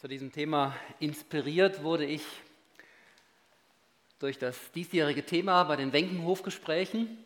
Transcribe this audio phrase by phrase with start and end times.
[0.00, 2.22] Zu diesem Thema inspiriert wurde ich
[4.20, 7.18] durch das diesjährige Thema bei den Wenkenhofgesprächen.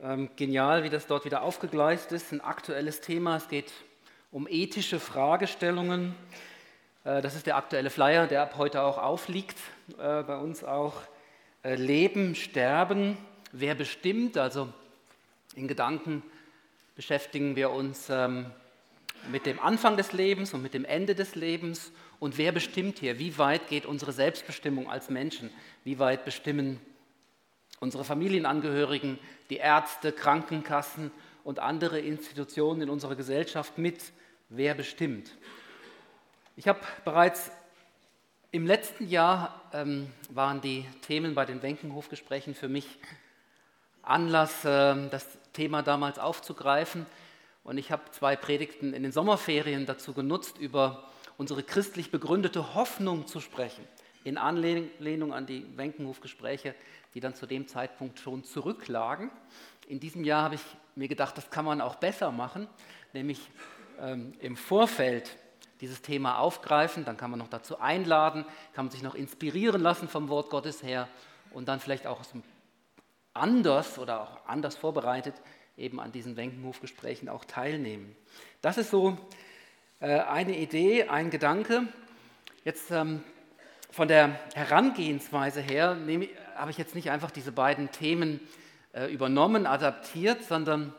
[0.00, 2.32] Ähm, genial, wie das dort wieder aufgegleist ist.
[2.32, 3.36] Ein aktuelles Thema.
[3.36, 3.70] Es geht
[4.32, 6.14] um ethische Fragestellungen.
[7.04, 9.58] Äh, das ist der aktuelle Flyer, der ab heute auch aufliegt.
[9.98, 11.02] Äh, bei uns auch
[11.62, 13.18] äh, Leben, Sterben.
[13.52, 14.38] Wer bestimmt?
[14.38, 14.72] Also
[15.54, 16.22] in Gedanken
[16.94, 18.46] beschäftigen wir uns ähm,
[19.30, 21.92] mit dem Anfang des Lebens und mit dem Ende des Lebens.
[22.18, 23.18] Und wer bestimmt hier?
[23.18, 25.50] Wie weit geht unsere Selbstbestimmung als Menschen?
[25.84, 26.80] Wie weit bestimmen
[27.80, 29.18] unsere Familienangehörigen,
[29.50, 31.10] die Ärzte, Krankenkassen
[31.44, 34.12] und andere Institutionen in unserer Gesellschaft mit?
[34.48, 35.36] Wer bestimmt?
[36.56, 37.50] Ich habe bereits
[38.50, 42.86] im letzten Jahr ähm, waren die Themen bei den Wenkenhofgesprächen für mich
[44.02, 47.06] Anlass, äh, das Thema damals aufzugreifen.
[47.66, 51.02] Und ich habe zwei Predigten in den Sommerferien dazu genutzt, über
[51.36, 53.84] unsere christlich begründete Hoffnung zu sprechen,
[54.22, 56.76] in Anlehnung an die Wenkenhof-Gespräche,
[57.12, 59.32] die dann zu dem Zeitpunkt schon zurücklagen.
[59.88, 60.60] In diesem Jahr habe ich
[60.94, 62.68] mir gedacht, das kann man auch besser machen,
[63.12, 63.50] nämlich
[64.00, 65.36] ähm, im Vorfeld
[65.80, 68.44] dieses Thema aufgreifen, dann kann man noch dazu einladen,
[68.74, 71.08] kann man sich noch inspirieren lassen vom Wort Gottes her
[71.50, 72.20] und dann vielleicht auch
[73.34, 75.34] anders oder auch anders vorbereitet
[75.76, 78.16] eben an diesen Wenkenhof-Gesprächen auch teilnehmen.
[78.62, 79.18] Das ist so
[80.00, 81.88] äh, eine Idee, ein Gedanke.
[82.64, 83.22] Jetzt ähm,
[83.90, 85.96] von der Herangehensweise her
[86.54, 88.40] habe ich jetzt nicht einfach diese beiden Themen
[88.92, 90.94] äh, übernommen, adaptiert, sondern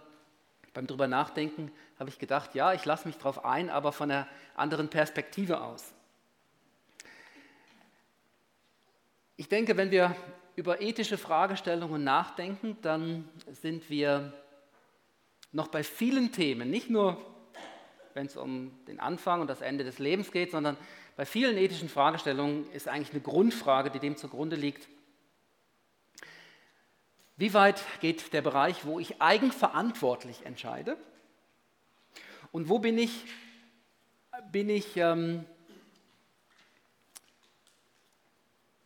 [0.73, 4.27] beim drüber nachdenken habe ich gedacht, ja, ich lasse mich darauf ein, aber von einer
[4.55, 5.93] anderen Perspektive aus.
[9.35, 10.15] Ich denke, wenn wir
[10.55, 14.33] über ethische Fragestellungen nachdenken, dann sind wir
[15.51, 17.17] noch bei vielen Themen, nicht nur
[18.17, 20.75] wenn es um den Anfang und das Ende des Lebens geht, sondern
[21.15, 24.87] bei vielen ethischen Fragestellungen ist eigentlich eine Grundfrage, die dem zugrunde liegt.
[27.35, 30.97] Wie weit geht der Bereich, wo ich eigenverantwortlich entscheide?
[32.51, 33.25] Und wo bin ich,
[34.51, 35.45] bin ich ähm,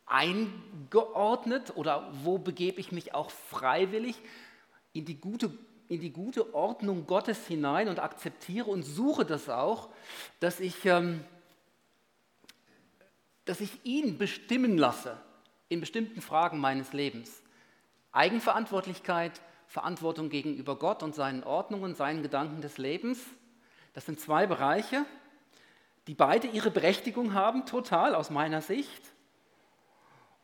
[0.04, 4.16] eingeordnet oder wo begebe ich mich auch freiwillig
[4.92, 5.56] in die gute
[5.92, 9.90] in die gute Ordnung Gottes hinein und akzeptiere und suche das auch,
[10.40, 11.22] dass ich, ähm,
[13.44, 15.20] dass ich ihn bestimmen lasse
[15.68, 17.42] in bestimmten Fragen meines Lebens.
[18.10, 23.20] Eigenverantwortlichkeit, Verantwortung gegenüber Gott und seinen Ordnungen, seinen Gedanken des Lebens.
[23.92, 25.04] Das sind zwei Bereiche,
[26.06, 29.02] die beide ihre Berechtigung haben, total aus meiner Sicht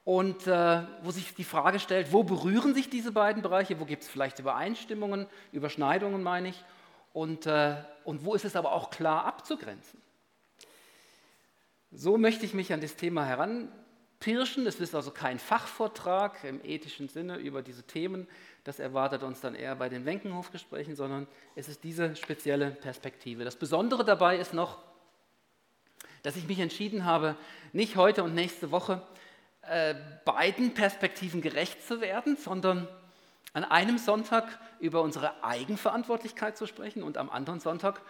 [0.09, 4.05] und äh, wo sich die Frage stellt, wo berühren sich diese beiden Bereiche, wo gibt
[4.05, 6.65] es vielleicht Übereinstimmungen, Überschneidungen meine ich,
[7.13, 7.75] und, äh,
[8.05, 10.01] und wo ist es aber auch klar abzugrenzen.
[11.93, 14.67] So möchte ich mich an das Thema heranpirschen.
[14.67, 18.27] Es ist also kein Fachvortrag im ethischen Sinne über diese Themen,
[18.65, 23.45] das erwartet uns dann eher bei den Wenkenhofgesprächen, sondern es ist diese spezielle Perspektive.
[23.45, 24.79] Das Besondere dabei ist noch,
[26.23, 27.37] dass ich mich entschieden habe,
[27.75, 29.03] nicht heute und nächste Woche
[29.63, 32.89] äh, beiden Perspektiven gerecht zu werden, sondern
[33.53, 38.01] an einem Sonntag über unsere Eigenverantwortlichkeit zu sprechen und am anderen Sonntag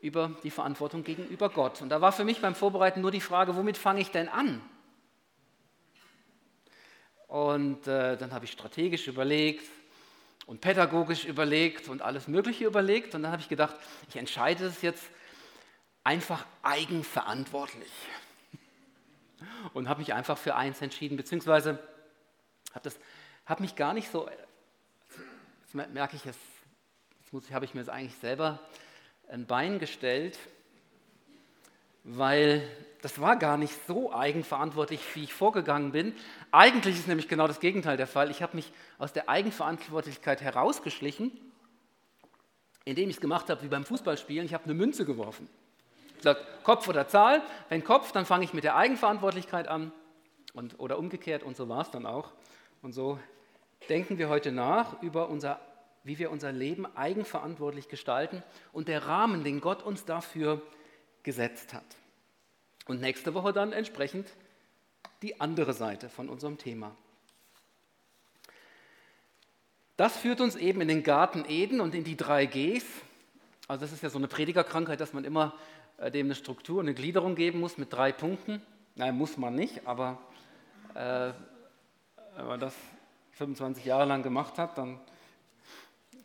[0.00, 1.82] über die Verantwortung gegenüber Gott.
[1.82, 4.60] Und da war für mich beim Vorbereiten nur die Frage, womit fange ich denn an?
[7.26, 9.64] Und äh, dann habe ich strategisch überlegt
[10.46, 13.14] und pädagogisch überlegt und alles Mögliche überlegt.
[13.14, 13.76] Und dann habe ich gedacht,
[14.08, 15.04] ich entscheide es jetzt
[16.04, 17.90] einfach eigenverantwortlich
[19.72, 21.78] und habe mich einfach für eins entschieden, beziehungsweise
[22.74, 22.90] habe
[23.46, 24.28] hab mich gar nicht so,
[25.62, 26.38] jetzt merke ich, jetzt,
[27.32, 28.60] jetzt habe ich mir das eigentlich selber
[29.28, 30.38] ein Bein gestellt,
[32.04, 32.66] weil
[33.02, 36.14] das war gar nicht so eigenverantwortlich, wie ich vorgegangen bin.
[36.50, 38.30] Eigentlich ist nämlich genau das Gegenteil der Fall.
[38.30, 41.30] Ich habe mich aus der Eigenverantwortlichkeit herausgeschlichen,
[42.84, 44.46] indem ich es gemacht habe wie beim Fußballspielen.
[44.46, 45.48] Ich habe eine Münze geworfen
[46.22, 47.42] sagt Kopf oder Zahl.
[47.68, 49.92] Wenn Kopf, dann fange ich mit der Eigenverantwortlichkeit an
[50.52, 52.32] und, oder umgekehrt und so war es dann auch.
[52.82, 53.18] Und so
[53.88, 55.60] denken wir heute nach über unser,
[56.04, 58.42] wie wir unser Leben eigenverantwortlich gestalten
[58.72, 60.62] und der Rahmen, den Gott uns dafür
[61.22, 61.84] gesetzt hat.
[62.86, 64.28] Und nächste Woche dann entsprechend
[65.22, 66.96] die andere Seite von unserem Thema.
[69.96, 72.84] Das führt uns eben in den Garten Eden und in die drei Gs.
[73.66, 75.54] Also das ist ja so eine Predigerkrankheit, dass man immer
[75.98, 78.62] dem eine Struktur, eine Gliederung geben muss mit drei Punkten.
[78.94, 80.18] Nein, muss man nicht, aber
[80.94, 81.30] äh,
[82.36, 82.74] wenn man das
[83.32, 85.00] 25 Jahre lang gemacht hat, dann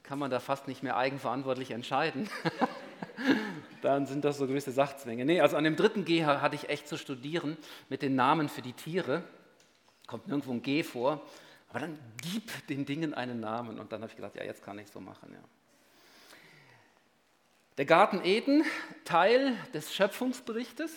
[0.03, 2.29] kann man da fast nicht mehr eigenverantwortlich entscheiden.
[3.81, 5.25] dann sind das so gewisse Sachzwänge.
[5.25, 7.57] Nee, also an dem dritten G hatte ich echt zu studieren
[7.89, 9.23] mit den Namen für die Tiere.
[10.07, 11.21] Kommt nirgendwo ein G vor,
[11.69, 13.79] aber dann gib den Dingen einen Namen.
[13.79, 15.29] Und dann habe ich gedacht, ja, jetzt kann ich so machen.
[15.31, 15.39] Ja.
[17.77, 18.63] Der Garten Eden,
[19.03, 20.91] Teil des Schöpfungsberichtes.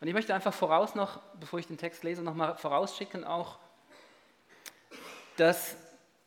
[0.00, 3.58] Und ich möchte einfach voraus noch, bevor ich den Text lese, nochmal vorausschicken auch,
[5.36, 5.76] dass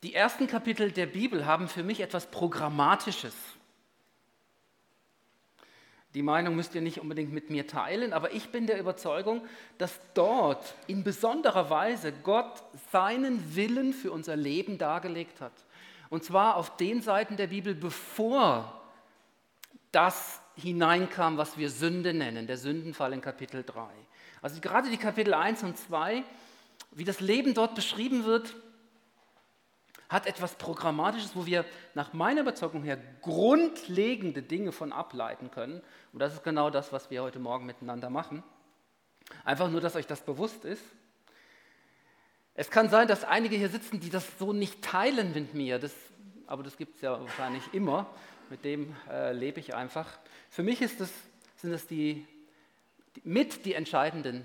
[0.04, 3.34] die ersten Kapitel der Bibel haben für mich etwas Programmatisches.
[6.14, 9.44] Die Meinung müsst ihr nicht unbedingt mit mir teilen, aber ich bin der Überzeugung,
[9.80, 15.54] dass dort in besonderer Weise Gott seinen Willen für unser Leben dargelegt hat.
[16.10, 18.79] Und zwar auf den Seiten der Bibel, bevor
[19.92, 23.88] das hineinkam, was wir Sünde nennen, der Sündenfall in Kapitel 3.
[24.42, 26.24] Also gerade die Kapitel 1 und 2,
[26.92, 28.56] wie das Leben dort beschrieben wird,
[30.10, 35.82] hat etwas Programmatisches, wo wir nach meiner Überzeugung her grundlegende Dinge von ableiten können.
[36.12, 38.44] Und das ist genau das, was wir heute Morgen miteinander machen.
[39.46, 40.84] Einfach nur, dass euch das bewusst ist.
[42.56, 45.94] Es kann sein, dass einige hier sitzen, die das so nicht teilen mit mir, das,
[46.48, 48.10] aber das gibt es ja wahrscheinlich immer.
[48.50, 50.08] Mit dem äh, lebe ich einfach.
[50.50, 50.98] Für mich das,
[51.58, 52.26] sind es die,
[53.16, 54.44] die, mit die entscheidenden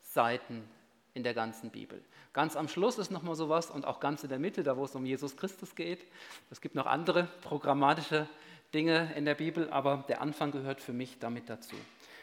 [0.00, 0.64] Seiten
[1.12, 2.02] in der ganzen Bibel.
[2.32, 4.94] Ganz am Schluss ist nochmal sowas und auch ganz in der Mitte, da wo es
[4.94, 6.06] um Jesus Christus geht.
[6.50, 8.26] Es gibt noch andere programmatische
[8.72, 11.76] Dinge in der Bibel, aber der Anfang gehört für mich damit dazu.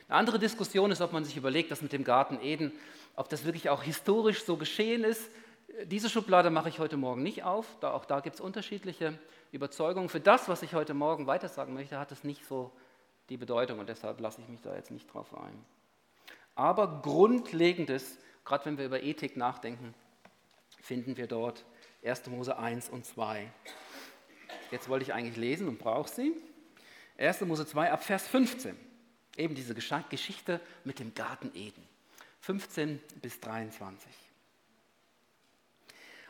[0.08, 2.74] Eine andere Diskussion ist, ob man sich überlegt, dass mit dem Garten Eden,
[3.16, 5.30] ob das wirklich auch historisch so geschehen ist.
[5.86, 9.18] Diese Schublade mache ich heute Morgen nicht auf, da auch da gibt es unterschiedliche
[9.52, 10.10] Überzeugungen.
[10.10, 12.72] Für das, was ich heute Morgen weitersagen möchte, hat es nicht so
[13.30, 15.64] die Bedeutung und deshalb lasse ich mich da jetzt nicht drauf ein.
[16.56, 19.94] Aber Grundlegendes Gerade wenn wir über Ethik nachdenken,
[20.82, 21.66] finden wir dort
[22.04, 22.28] 1.
[22.28, 23.52] Mose 1 und 2.
[24.72, 26.34] Jetzt wollte ich eigentlich lesen und brauche sie.
[27.18, 27.42] 1.
[27.42, 28.76] Mose 2 ab Vers 15.
[29.38, 31.88] Eben diese Geschichte mit dem Garten Eden.
[32.42, 34.12] 15 bis 23.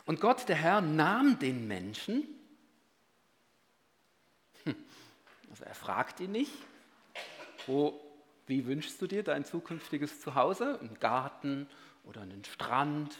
[0.04, 2.24] Und Gott, der Herr, nahm den Menschen,
[4.64, 4.74] hm,
[5.50, 6.52] also er fragt ihn nicht,
[7.66, 8.00] wo,
[8.46, 10.78] wie wünschst du dir dein zukünftiges Zuhause?
[10.80, 11.68] Ein Garten
[12.04, 13.16] oder einen Strand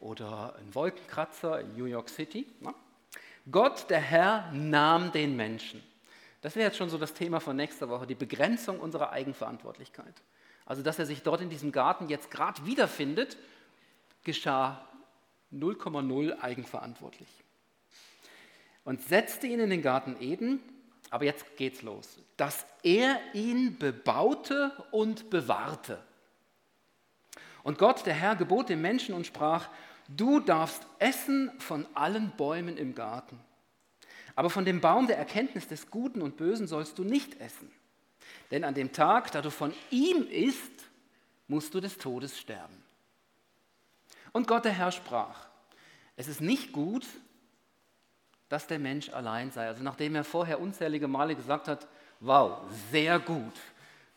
[0.00, 2.46] oder einen Wolkenkratzer in New York City.
[2.60, 2.74] Ne?
[3.50, 5.82] Gott, der Herr, nahm den Menschen.
[6.40, 10.14] Das wäre jetzt schon so das Thema von nächster Woche, die Begrenzung unserer Eigenverantwortlichkeit.
[10.66, 13.36] Also, dass er sich dort in diesem Garten jetzt gerade wiederfindet,
[14.24, 14.86] geschah
[15.52, 17.28] 0,0 eigenverantwortlich.
[18.84, 20.60] Und setzte ihn in den Garten Eden,
[21.10, 26.02] aber jetzt geht's los, dass er ihn bebaute und bewahrte.
[27.62, 29.68] Und Gott, der Herr, gebot dem Menschen und sprach,
[30.08, 33.38] du darfst essen von allen Bäumen im Garten,
[34.36, 37.70] aber von dem Baum der Erkenntnis des Guten und Bösen sollst du nicht essen.
[38.50, 40.90] Denn an dem Tag, da du von ihm isst,
[41.48, 42.83] musst du des Todes sterben.
[44.34, 45.46] Und Gott, der Herr, sprach,
[46.16, 47.06] es ist nicht gut,
[48.48, 49.68] dass der Mensch allein sei.
[49.68, 51.86] Also nachdem er vorher unzählige Male gesagt hat,
[52.18, 52.58] wow,
[52.90, 53.54] sehr gut,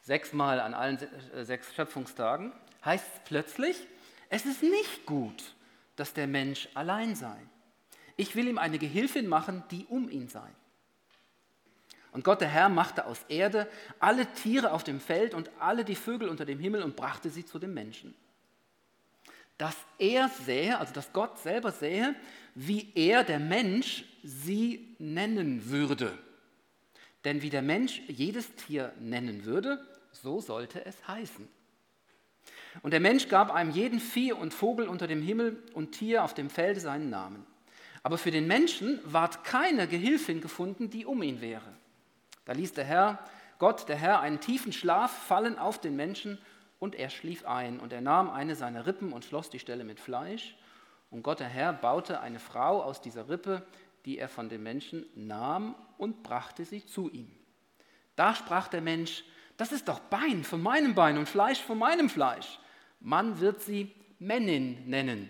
[0.02, 0.98] sechsmal an allen
[1.44, 2.52] sechs Schöpfungstagen,
[2.84, 3.78] heißt es plötzlich,
[4.30, 5.54] es ist nicht gut,
[5.96, 7.38] dass der Mensch allein sei.
[8.16, 10.50] Ich will ihm eine Gehilfin machen, die um ihn sei.
[12.12, 15.94] Und Gott der Herr machte aus Erde alle Tiere auf dem Feld und alle die
[15.94, 18.16] Vögel unter dem Himmel und brachte sie zu dem Menschen.
[19.58, 22.16] Dass er sähe, also dass Gott selber sähe,
[22.54, 26.18] wie er, der Mensch, sie nennen würde.
[27.24, 31.48] Denn wie der Mensch jedes Tier nennen würde, so sollte es heißen.
[32.84, 36.34] Und der Mensch gab einem jeden Vieh und Vogel unter dem Himmel und Tier auf
[36.34, 37.46] dem Felde seinen Namen.
[38.04, 41.74] Aber für den Menschen ward keine Gehilfin gefunden, die um ihn wäre.
[42.46, 43.20] Da ließ der Herr,
[43.60, 46.38] Gott, der Herr, einen tiefen Schlaf fallen auf den Menschen
[46.80, 47.80] und er schlief ein.
[47.80, 50.56] Und er nahm eine seiner Rippen und schloss die Stelle mit Fleisch.
[51.10, 53.66] Und Gott, der Herr, baute eine Frau aus dieser Rippe,
[54.06, 57.32] die er von dem Menschen nahm und brachte sie zu ihm.
[58.16, 59.24] Da sprach der Mensch,
[59.58, 62.60] das ist doch Bein von meinem Bein und Fleisch von meinem Fleisch.
[63.00, 65.30] Man wird sie Männin nennen.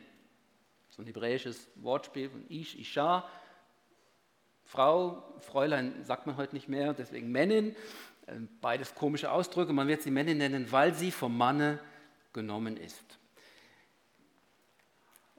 [0.89, 3.27] So ein hebräisches Wortspiel von Ish, Isha.
[4.63, 7.75] Frau, Fräulein sagt man heute nicht mehr, deswegen Männin.
[8.27, 9.73] Ähm, beides komische Ausdrücke.
[9.73, 11.79] Man wird sie Männin nennen, weil sie vom Manne
[12.33, 13.03] genommen ist.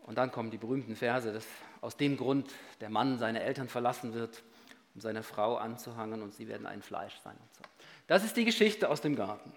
[0.03, 1.47] Und dann kommen die berühmten Verse, dass
[1.81, 4.43] aus dem Grund der Mann seine Eltern verlassen wird,
[4.95, 7.37] um seine Frau anzuhangen und sie werden ein Fleisch sein.
[7.53, 7.63] So.
[8.07, 9.53] Das ist die Geschichte aus dem Garten.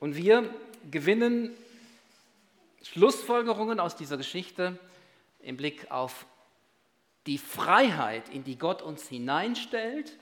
[0.00, 0.52] Und wir
[0.90, 1.52] gewinnen
[2.82, 4.78] Schlussfolgerungen aus dieser Geschichte
[5.38, 6.26] im Blick auf
[7.26, 10.18] die Freiheit, in die Gott uns hineinstellt,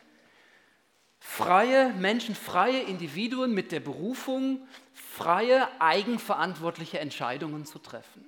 [1.21, 8.27] freie Menschen, freie Individuen mit der Berufung, freie, eigenverantwortliche Entscheidungen zu treffen.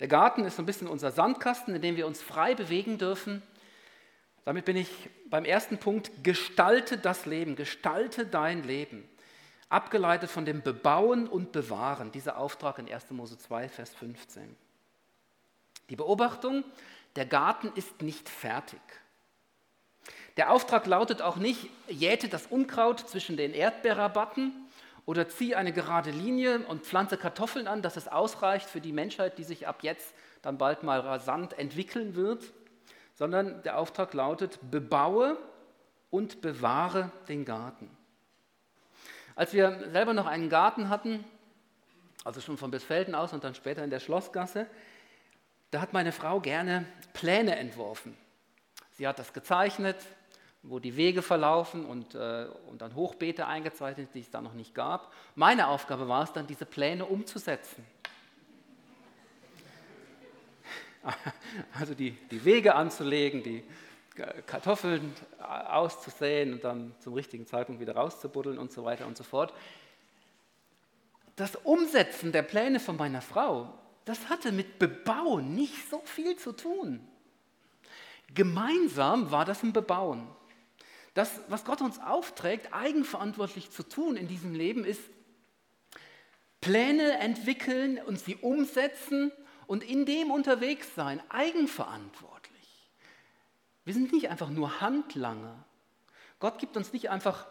[0.00, 3.42] Der Garten ist so ein bisschen unser Sandkasten, in dem wir uns frei bewegen dürfen.
[4.44, 4.90] Damit bin ich
[5.30, 9.08] beim ersten Punkt, gestalte das Leben, gestalte dein Leben.
[9.68, 13.10] Abgeleitet von dem Bebauen und Bewahren, dieser Auftrag in 1.
[13.10, 14.56] Mose 2, Vers 15.
[15.90, 16.64] Die Beobachtung,
[17.16, 18.80] der Garten ist nicht fertig.
[20.36, 24.52] Der Auftrag lautet auch nicht, jäte das Unkraut zwischen den Erdbeerrabatten
[25.06, 29.38] oder zieh eine gerade Linie und pflanze Kartoffeln an, dass es ausreicht für die Menschheit,
[29.38, 32.52] die sich ab jetzt dann bald mal rasant entwickeln wird,
[33.14, 35.38] sondern der Auftrag lautet, bebaue
[36.10, 37.88] und bewahre den Garten.
[39.36, 41.24] Als wir selber noch einen Garten hatten,
[42.24, 44.66] also schon von Bisfelden aus und dann später in der Schlossgasse,
[45.70, 48.16] da hat meine Frau gerne Pläne entworfen.
[48.92, 49.96] Sie hat das gezeichnet,
[50.66, 54.74] wo die Wege verlaufen und, äh, und dann Hochbeete eingezeichnet, die es da noch nicht
[54.74, 55.12] gab.
[55.34, 57.84] Meine Aufgabe war es dann, diese Pläne umzusetzen.
[61.78, 63.62] Also die, die Wege anzulegen, die
[64.46, 69.52] Kartoffeln auszusäen und dann zum richtigen Zeitpunkt wieder rauszubuddeln und so weiter und so fort.
[71.36, 76.52] Das Umsetzen der Pläne von meiner Frau, das hatte mit Bebauen nicht so viel zu
[76.52, 77.06] tun.
[78.32, 80.26] Gemeinsam war das ein Bebauen.
[81.14, 85.00] Das, was Gott uns aufträgt, eigenverantwortlich zu tun in diesem Leben, ist
[86.60, 89.30] Pläne entwickeln und sie umsetzen
[89.66, 92.90] und in dem unterwegs sein, eigenverantwortlich.
[93.84, 95.64] Wir sind nicht einfach nur Handlanger.
[96.40, 97.46] Gott gibt uns nicht einfach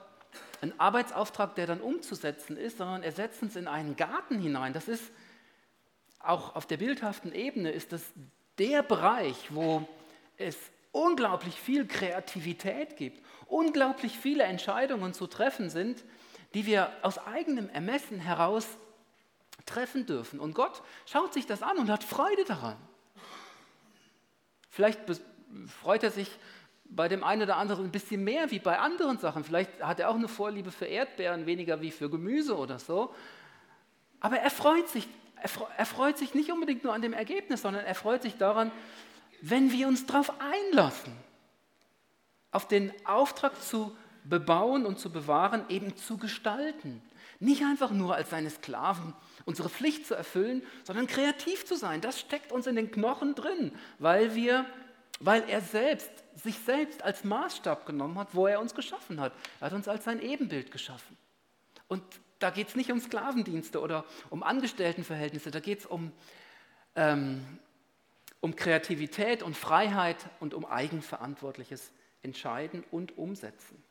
[0.61, 4.73] einen Arbeitsauftrag, der dann umzusetzen ist, sondern er setzt uns in einen Garten hinein.
[4.73, 5.03] Das ist
[6.19, 8.01] auch auf der bildhaften Ebene ist das
[8.57, 9.87] der Bereich, wo
[10.37, 10.57] es
[10.93, 16.05] unglaublich viel Kreativität gibt, unglaublich viele Entscheidungen zu treffen sind,
[16.53, 18.65] die wir aus eigenem Ermessen heraus
[19.65, 20.39] treffen dürfen.
[20.39, 22.77] Und Gott schaut sich das an und hat Freude daran.
[24.69, 24.99] Vielleicht
[25.81, 26.29] freut er sich
[26.85, 29.43] bei dem einen oder anderen ein bisschen mehr wie bei anderen Sachen.
[29.43, 33.13] Vielleicht hat er auch eine Vorliebe für Erdbeeren, weniger wie für Gemüse oder so.
[34.19, 35.07] Aber er freut sich,
[35.41, 38.71] er freut sich nicht unbedingt nur an dem Ergebnis, sondern er freut sich daran,
[39.45, 41.11] wenn wir uns darauf einlassen,
[42.51, 47.01] auf den Auftrag zu bebauen und zu bewahren, eben zu gestalten.
[47.41, 51.99] Nicht einfach nur als seine Sklaven unsere Pflicht zu erfüllen, sondern kreativ zu sein.
[51.99, 54.65] Das steckt uns in den Knochen drin, weil, wir,
[55.19, 56.09] weil er selbst
[56.41, 59.33] sich selbst als Maßstab genommen hat, wo er uns geschaffen hat.
[59.59, 61.17] Er hat uns als sein Ebenbild geschaffen.
[61.89, 62.01] Und
[62.39, 66.13] da geht es nicht um Sklavendienste oder um Angestelltenverhältnisse, da geht es um
[66.95, 67.59] ähm,
[68.43, 73.81] um Kreativität und Freiheit und um eigenverantwortliches Entscheiden und Umsetzen.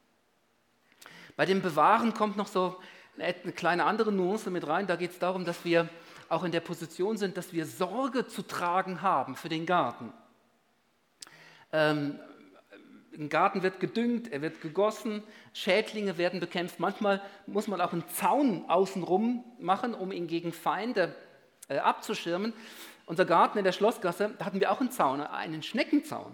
[1.37, 2.79] Bei dem Bewahren kommt noch so
[3.19, 4.87] eine kleine andere Nuance mit rein.
[4.87, 5.89] Da geht es darum, dass wir
[6.29, 10.13] auch in der Position sind, dass wir Sorge zu tragen haben für den Garten.
[11.73, 12.21] Ähm,
[13.17, 15.23] ein Garten wird gedüngt, er wird gegossen,
[15.55, 16.79] Schädlinge werden bekämpft.
[16.79, 21.15] Manchmal muss man auch einen Zaun außenrum machen, um ihn gegen Feinde
[21.69, 22.53] äh, abzuschirmen.
[23.07, 26.33] Unser Garten in der Schlossgasse, da hatten wir auch einen Zaun, einen Schneckenzaun.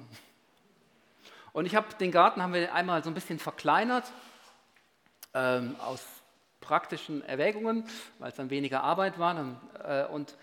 [1.53, 4.13] Und ich habe den Garten haben wir einmal so ein bisschen verkleinert
[5.35, 6.05] ähm, aus
[6.61, 7.85] praktischen Erwägungen,
[8.19, 9.35] weil es dann weniger Arbeit war.
[9.35, 10.37] Dann, äh, und,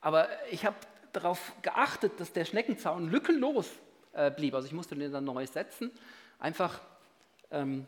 [0.00, 0.76] aber ich habe
[1.12, 3.70] darauf geachtet, dass der Schneckenzaun lückenlos
[4.12, 4.54] äh, blieb.
[4.54, 5.90] Also ich musste den dann neu setzen,
[6.38, 6.80] einfach
[7.50, 7.86] ähm,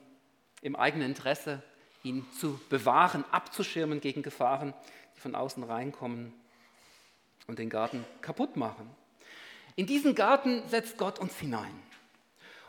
[0.61, 1.63] im eigenen Interesse,
[2.03, 4.75] ihn zu bewahren, abzuschirmen gegen Gefahren,
[5.17, 6.33] die von außen reinkommen
[7.49, 8.89] und den Garten kaputt machen.
[9.75, 11.75] In diesen Garten setzt Gott uns hinein.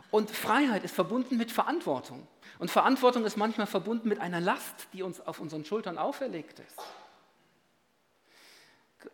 [0.09, 2.25] Und Freiheit ist verbunden mit Verantwortung.
[2.57, 6.79] Und Verantwortung ist manchmal verbunden mit einer Last, die uns auf unseren Schultern auferlegt ist.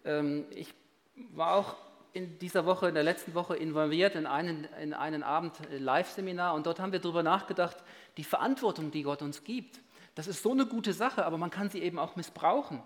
[0.06, 0.74] Ähm, ich
[1.34, 1.76] war auch
[2.14, 6.66] in dieser Woche, in der letzten Woche involviert in einen, in einen Abend Live-Seminar und
[6.66, 7.78] dort haben wir darüber nachgedacht,
[8.18, 9.82] die Verantwortung, die Gott uns gibt.
[10.14, 12.82] Das ist so eine gute Sache, aber man kann sie eben auch missbrauchen.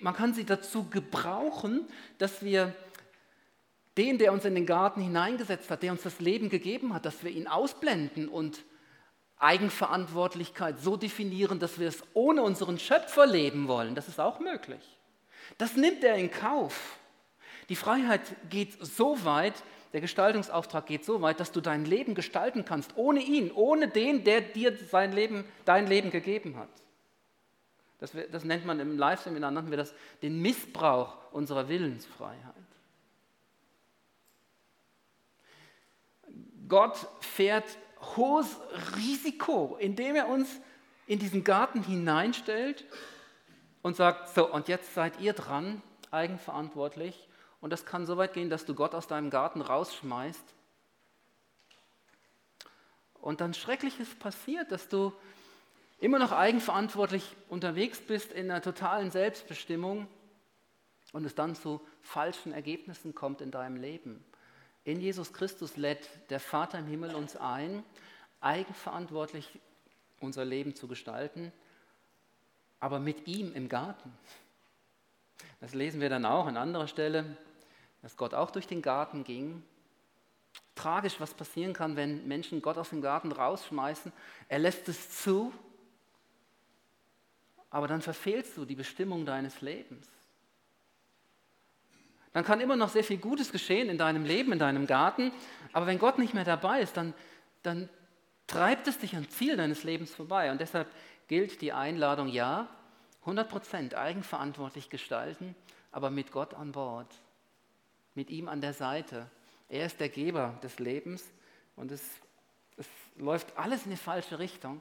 [0.00, 1.86] Man kann sie dazu gebrauchen,
[2.18, 2.74] dass wir
[3.96, 7.24] den, der uns in den Garten hineingesetzt hat, der uns das Leben gegeben hat, dass
[7.24, 8.64] wir ihn ausblenden und
[9.38, 13.94] Eigenverantwortlichkeit so definieren, dass wir es ohne unseren Schöpfer leben wollen.
[13.94, 14.80] Das ist auch möglich.
[15.58, 16.98] Das nimmt er in Kauf.
[17.68, 19.54] Die Freiheit geht so weit,
[19.92, 24.24] der Gestaltungsauftrag geht so weit, dass du dein Leben gestalten kannst, ohne ihn, ohne den,
[24.24, 26.68] der dir sein Leben, dein Leben gegeben hat.
[27.98, 32.54] Das, das nennt man im Live-Seminar, nannten wir das den Missbrauch unserer Willensfreiheit.
[36.68, 37.64] Gott fährt
[38.16, 38.56] hohes
[38.96, 40.60] Risiko, indem er uns
[41.06, 42.84] in diesen Garten hineinstellt
[43.82, 47.28] und sagt, so, und jetzt seid ihr dran, eigenverantwortlich.
[47.60, 50.54] Und das kann so weit gehen, dass du Gott aus deinem Garten rausschmeißt.
[53.14, 55.12] Und dann Schreckliches passiert, dass du
[55.98, 60.06] immer noch eigenverantwortlich unterwegs bist in einer totalen Selbstbestimmung
[61.12, 64.24] und es dann zu falschen Ergebnissen kommt in deinem Leben.
[64.84, 67.82] In Jesus Christus lädt der Vater im Himmel uns ein,
[68.40, 69.58] eigenverantwortlich
[70.20, 71.52] unser Leben zu gestalten,
[72.78, 74.12] aber mit ihm im Garten.
[75.60, 77.36] Das lesen wir dann auch an anderer Stelle,
[78.02, 79.62] dass Gott auch durch den Garten ging.
[80.74, 84.12] Tragisch, was passieren kann, wenn Menschen Gott aus dem Garten rausschmeißen.
[84.48, 85.52] Er lässt es zu,
[87.76, 90.08] aber dann verfehlst du die Bestimmung deines Lebens.
[92.32, 95.30] Dann kann immer noch sehr viel Gutes geschehen in deinem Leben, in deinem Garten,
[95.74, 97.12] aber wenn Gott nicht mehr dabei ist, dann,
[97.62, 97.90] dann
[98.46, 100.50] treibt es dich am Ziel deines Lebens vorbei.
[100.50, 100.88] Und deshalb
[101.28, 102.66] gilt die Einladung, ja,
[103.26, 105.54] 100% eigenverantwortlich gestalten,
[105.92, 107.14] aber mit Gott an Bord,
[108.14, 109.30] mit ihm an der Seite.
[109.68, 111.30] Er ist der Geber des Lebens
[111.76, 112.02] und es,
[112.78, 114.80] es läuft alles in die falsche Richtung,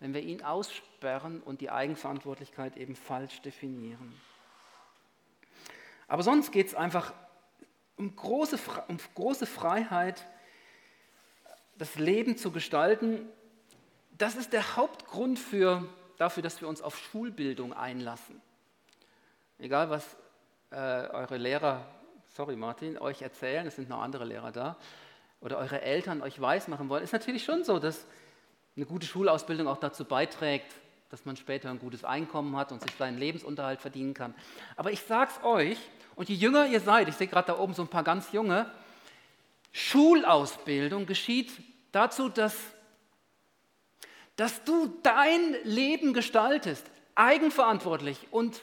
[0.00, 4.20] wenn wir ihn aussperren und die Eigenverantwortlichkeit eben falsch definieren.
[6.08, 7.12] Aber sonst geht es einfach
[7.96, 10.26] um große, um große Freiheit,
[11.78, 13.26] das Leben zu gestalten.
[14.16, 15.88] Das ist der Hauptgrund für,
[16.18, 18.40] dafür, dass wir uns auf Schulbildung einlassen.
[19.58, 20.16] Egal, was
[20.70, 21.86] äh, eure Lehrer,
[22.28, 24.76] sorry Martin, euch erzählen, es sind noch andere Lehrer da,
[25.40, 28.06] oder eure Eltern euch weismachen wollen, ist natürlich schon so, dass
[28.76, 30.70] eine gute Schulausbildung auch dazu beiträgt,
[31.08, 34.34] dass man später ein gutes Einkommen hat und sich seinen Lebensunterhalt verdienen kann.
[34.76, 35.78] Aber ich sage es euch,
[36.14, 38.70] und je jünger ihr seid, ich sehe gerade da oben so ein paar ganz junge,
[39.72, 41.52] Schulausbildung geschieht
[41.92, 42.56] dazu, dass,
[44.36, 46.84] dass du dein Leben gestaltest,
[47.14, 48.62] eigenverantwortlich und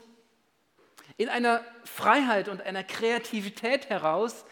[1.17, 4.45] in einer Freiheit und einer Kreativität heraus.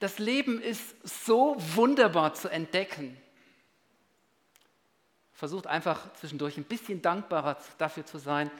[0.00, 3.16] Das Leben ist so wunderbar zu entdecken
[5.38, 8.50] versucht einfach zwischendurch ein bisschen dankbarer dafür zu sein,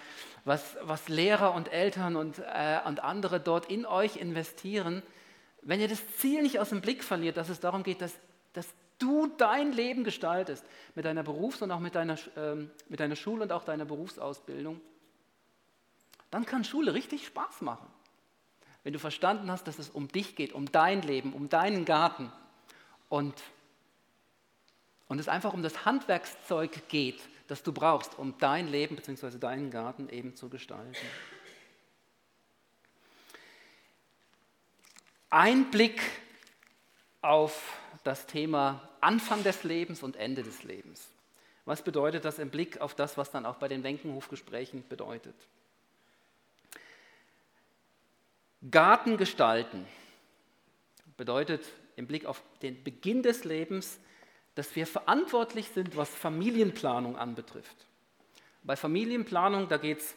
[0.45, 5.03] was, was Lehrer und Eltern und, äh, und andere dort in euch investieren.
[5.63, 8.15] Wenn ihr das Ziel nicht aus dem Blick verliert, dass es darum geht, dass,
[8.53, 8.69] dass
[9.01, 10.65] du dein Leben gestaltest,
[10.95, 14.81] mit deiner Berufs- und auch mit deiner, ähm, mit deiner Schule und auch deiner Berufsausbildung,
[16.31, 17.89] dann kann Schule richtig Spaß machen.
[18.85, 22.31] Wenn du verstanden hast, dass es um dich geht, um dein Leben, um deinen Garten
[23.09, 23.35] und
[25.09, 29.39] und es einfach um das Handwerkszeug geht, das du brauchst, um dein Leben bzw.
[29.39, 30.95] deinen Garten eben zu gestalten.
[35.31, 36.01] Ein Blick
[37.21, 41.09] auf das Thema Anfang des Lebens und Ende des Lebens.
[41.65, 45.35] Was bedeutet das im Blick auf das, was dann auch bei den Wenkenhofgesprächen bedeutet?
[48.71, 49.87] Garten gestalten
[51.17, 51.65] bedeutet
[51.97, 53.99] im Blick auf den Beginn des Lebens
[54.59, 57.77] dass wir verantwortlich sind, was Familienplanung anbetrifft.
[58.65, 60.17] Bei Familienplanung, da geht's,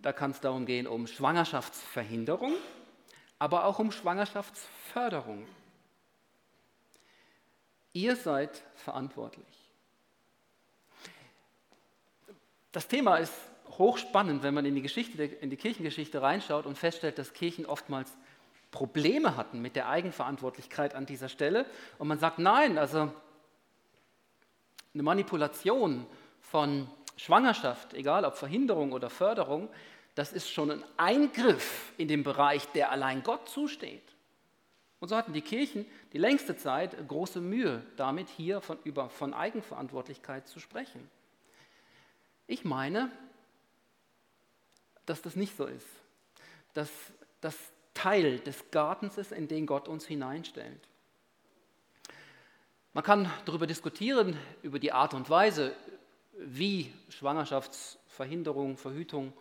[0.00, 2.54] da kann es darum gehen, um Schwangerschaftsverhinderung,
[3.38, 5.46] aber auch um Schwangerschaftsförderung.
[7.92, 9.44] Ihr seid verantwortlich.
[12.72, 13.34] Das Thema ist
[13.76, 18.10] hochspannend, wenn man in die, Geschichte, in die Kirchengeschichte reinschaut und feststellt, dass Kirchen oftmals
[18.76, 21.64] Probleme hatten mit der Eigenverantwortlichkeit an dieser Stelle.
[21.96, 23.10] Und man sagt, nein, also
[24.92, 26.04] eine Manipulation
[26.42, 26.86] von
[27.16, 29.70] Schwangerschaft, egal ob Verhinderung oder Förderung,
[30.14, 34.14] das ist schon ein Eingriff in den Bereich, der allein Gott zusteht.
[35.00, 39.32] Und so hatten die Kirchen die längste Zeit große Mühe damit, hier von, über, von
[39.32, 41.08] Eigenverantwortlichkeit zu sprechen.
[42.46, 43.10] Ich meine,
[45.06, 45.88] dass das nicht so ist.
[46.74, 46.90] Dass,
[47.40, 47.56] dass
[47.96, 50.88] Teil des Gartens ist, in den Gott uns hineinstellt.
[52.92, 55.74] Man kann darüber diskutieren, über die Art und Weise,
[56.38, 59.32] wie Schwangerschaftsverhinderung, Verhütung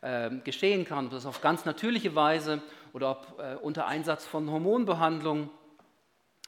[0.00, 4.48] äh, geschehen kann, ob das auf ganz natürliche Weise oder ob äh, unter Einsatz von
[4.50, 5.50] Hormonbehandlung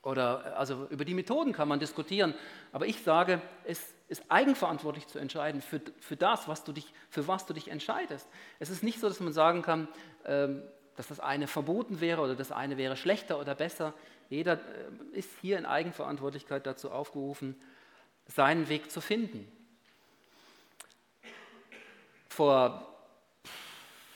[0.03, 2.35] oder äh, also über die Methoden kann man diskutieren.
[2.73, 7.29] Aber ich sage, es ist eigenverantwortlich zu entscheiden für, für das, was du dich, für
[7.29, 8.29] was du dich entscheidest.
[8.59, 9.89] Es ist nicht so, dass man sagen kann,
[10.25, 10.63] ähm,
[10.97, 13.95] dass das eine verboten wäre oder das eine wäre schlechter oder besser.
[14.29, 17.61] Jeder äh, ist hier in Eigenverantwortlichkeit dazu aufgerufen,
[18.27, 19.51] seinen Weg zu finden.
[22.29, 22.87] Vor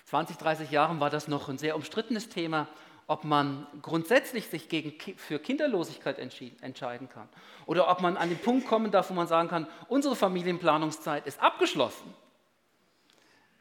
[0.06, 2.68] 20, 30 Jahren war das noch ein sehr umstrittenes Thema
[3.06, 7.28] ob man grundsätzlich sich gegen, für Kinderlosigkeit entscheiden kann
[7.66, 11.40] oder ob man an den Punkt kommen darf, wo man sagen kann, unsere Familienplanungszeit ist
[11.40, 12.14] abgeschlossen.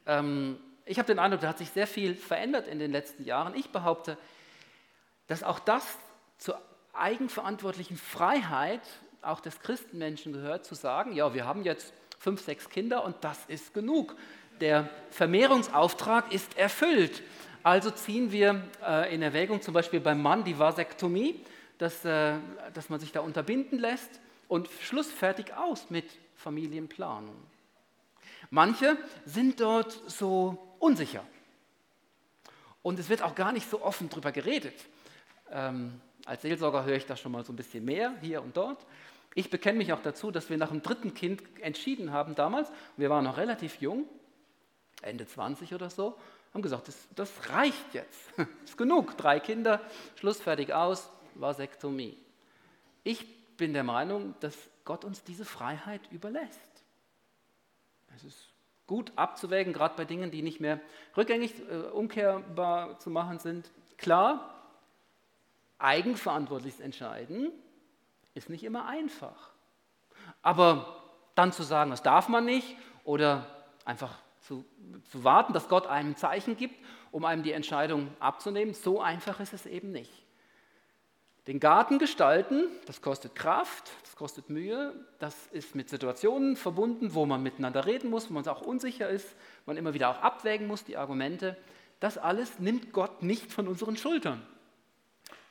[0.06, 3.56] Ähm, ich habe den Eindruck, da hat sich sehr viel verändert in den letzten Jahren.
[3.56, 4.18] Ich behaupte,
[5.28, 5.98] dass auch das
[6.38, 6.60] zur
[6.94, 8.82] eigenverantwortlichen Freiheit
[9.22, 13.46] auch des Christenmenschen gehört, zu sagen, ja, wir haben jetzt fünf, sechs Kinder und das
[13.48, 14.16] ist genug.
[14.62, 17.24] Der Vermehrungsauftrag ist erfüllt.
[17.64, 21.40] Also ziehen wir äh, in Erwägung zum Beispiel beim Mann die Vasektomie,
[21.78, 22.36] dass, äh,
[22.74, 24.20] dass man sich da unterbinden lässt
[24.50, 27.36] und Schluss fertig aus mit Familienplanung.
[28.50, 31.24] Manche sind dort so unsicher
[32.82, 34.76] und es wird auch gar nicht so offen darüber geredet.
[35.50, 38.86] Ähm, als Seelsorger höre ich da schon mal so ein bisschen mehr hier und dort.
[39.34, 43.10] Ich bekenne mich auch dazu, dass wir nach dem dritten Kind entschieden haben damals, wir
[43.10, 44.06] waren noch relativ jung,
[45.02, 46.18] Ende 20 oder so,
[46.54, 49.82] haben gesagt, das, das reicht jetzt, das ist genug, drei Kinder,
[50.16, 52.18] Schluss, fertig, aus, Vasektomie.
[53.04, 53.26] Ich
[53.58, 56.60] bin der Meinung, dass Gott uns diese Freiheit überlässt.
[58.16, 58.53] Es ist
[58.88, 60.80] gut abzuwägen, gerade bei Dingen, die nicht mehr
[61.16, 63.72] rückgängig äh, umkehrbar zu machen sind.
[63.98, 64.54] Klar,
[65.80, 67.52] eigenverantwortliches Entscheiden
[68.34, 69.52] ist nicht immer einfach.
[70.42, 71.04] Aber
[71.36, 73.48] dann zu sagen, das darf man nicht oder
[73.86, 74.66] einfach zu,
[75.12, 76.76] zu warten, dass Gott einem ein Zeichen gibt,
[77.12, 80.12] um einem die Entscheidung abzunehmen, so einfach ist es eben nicht.
[81.48, 87.26] Den Garten gestalten, das kostet Kraft, das kostet Mühe, das ist mit Situationen verbunden, wo
[87.26, 90.86] man miteinander reden muss, wo man auch unsicher ist, man immer wieder auch abwägen muss,
[90.86, 91.58] die Argumente.
[92.00, 94.42] Das alles nimmt Gott nicht von unseren Schultern.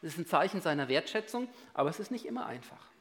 [0.00, 2.92] Das ist ein Zeichen seiner Wertschätzung, aber es ist nicht immer einfach.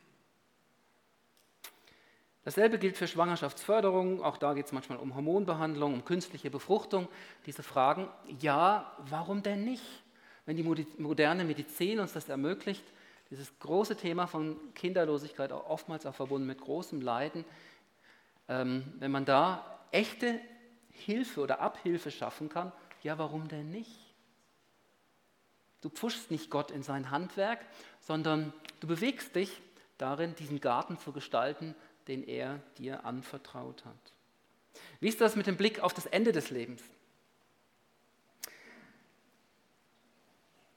[2.43, 7.08] Dasselbe gilt für Schwangerschaftsförderung, auch da geht es manchmal um Hormonbehandlung, um künstliche Befruchtung.
[7.45, 9.84] Diese Fragen, ja, warum denn nicht?
[10.52, 12.84] Wenn die moderne Medizin uns das ermöglicht,
[13.30, 17.46] dieses große Thema von Kinderlosigkeit, auch oftmals auch verbunden mit großem Leiden,
[18.50, 20.42] ähm, wenn man da echte
[20.90, 24.14] Hilfe oder Abhilfe schaffen kann, ja, warum denn nicht?
[25.80, 27.60] Du pfuschst nicht Gott in sein Handwerk,
[28.02, 29.62] sondern du bewegst dich
[29.98, 31.76] darin, diesen Garten zu gestalten,
[32.10, 34.14] den er dir anvertraut hat.
[35.00, 36.84] Wie ist das mit dem Blick auf das Ende des Lebens?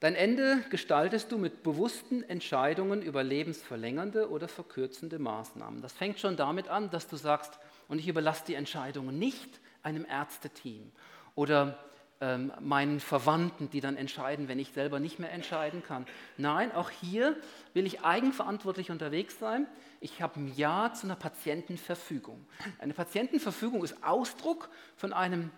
[0.05, 5.81] Dein Ende gestaltest du mit bewussten Entscheidungen über lebensverlängernde oder verkürzende Maßnahmen.
[5.81, 10.05] Das fängt schon damit an, dass du sagst, und ich überlasse die Entscheidungen nicht einem
[10.05, 10.91] Ärzteteam
[11.33, 11.79] oder
[12.21, 16.05] ähm, meinen Verwandten, die dann entscheiden, wenn ich selber nicht mehr entscheiden kann.
[16.37, 17.35] Nein, auch hier
[17.73, 19.65] will ich eigenverantwortlich unterwegs sein.
[20.01, 22.45] Ich habe ein Ja zu einer Patientenverfügung.
[22.77, 25.49] Eine Patientenverfügung ist Ausdruck von einem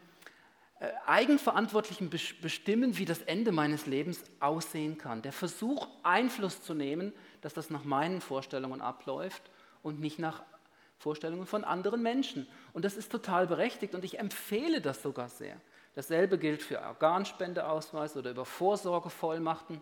[1.06, 5.22] eigenverantwortlichen Bestimmen, wie das Ende meines Lebens aussehen kann.
[5.22, 9.50] Der Versuch, Einfluss zu nehmen, dass das nach meinen Vorstellungen abläuft
[9.82, 10.44] und nicht nach
[11.00, 12.48] Vorstellungen von anderen Menschen.
[12.74, 15.60] Und das ist total berechtigt und ich empfehle das sogar sehr.
[15.96, 19.82] Dasselbe gilt für Organspendeausweis oder über Vorsorgevollmachten.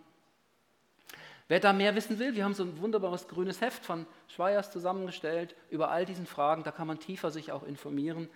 [1.47, 5.55] Wer da mehr wissen will, wir haben so ein wunderbares grünes Heft von Schweiers zusammengestellt
[5.69, 6.63] über all diesen Fragen.
[6.63, 8.29] Da kann man tiefer sich auch informieren.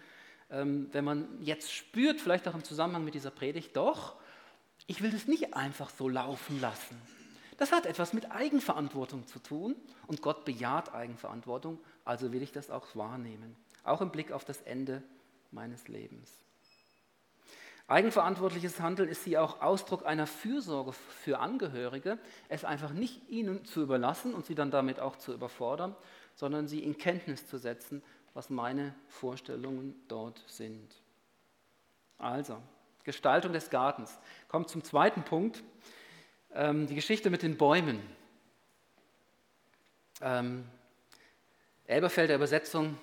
[0.52, 4.16] Ähm, wenn man jetzt spürt, vielleicht auch im Zusammenhang mit dieser Predigt, doch,
[4.88, 7.00] ich will das nicht einfach so laufen lassen.
[7.58, 9.76] Das hat etwas mit Eigenverantwortung zu tun
[10.08, 14.62] und Gott bejaht Eigenverantwortung, also will ich das auch wahrnehmen, auch im Blick auf das
[14.62, 15.04] Ende
[15.52, 16.32] meines Lebens.
[17.90, 23.82] Eigenverantwortliches Handeln ist sie auch Ausdruck einer Fürsorge für Angehörige, es einfach nicht ihnen zu
[23.82, 25.96] überlassen und sie dann damit auch zu überfordern,
[26.36, 30.96] sondern sie in Kenntnis zu setzen, was meine Vorstellungen dort sind.
[32.18, 32.58] Also,
[33.04, 34.18] Gestaltung des Gartens.
[34.48, 35.64] Kommt zum zweiten Punkt,
[36.54, 38.02] ähm, die Geschichte mit den Bäumen.
[40.22, 40.66] Ähm,
[41.86, 42.98] Elberfelder Übersetzung,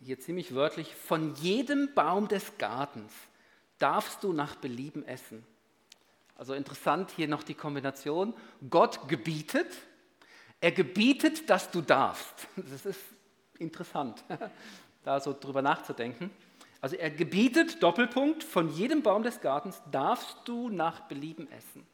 [0.00, 3.12] hier ziemlich wörtlich, von jedem Baum des Gartens
[3.78, 5.44] darfst du nach Belieben essen.
[6.36, 8.34] Also interessant hier noch die Kombination.
[8.68, 9.66] Gott gebietet,
[10.60, 12.46] er gebietet, dass du darfst.
[12.56, 13.00] Das ist
[13.58, 14.24] interessant,
[15.04, 16.30] da so drüber nachzudenken.
[16.80, 21.86] Also er gebietet, Doppelpunkt, von jedem Baum des Gartens darfst du nach Belieben essen.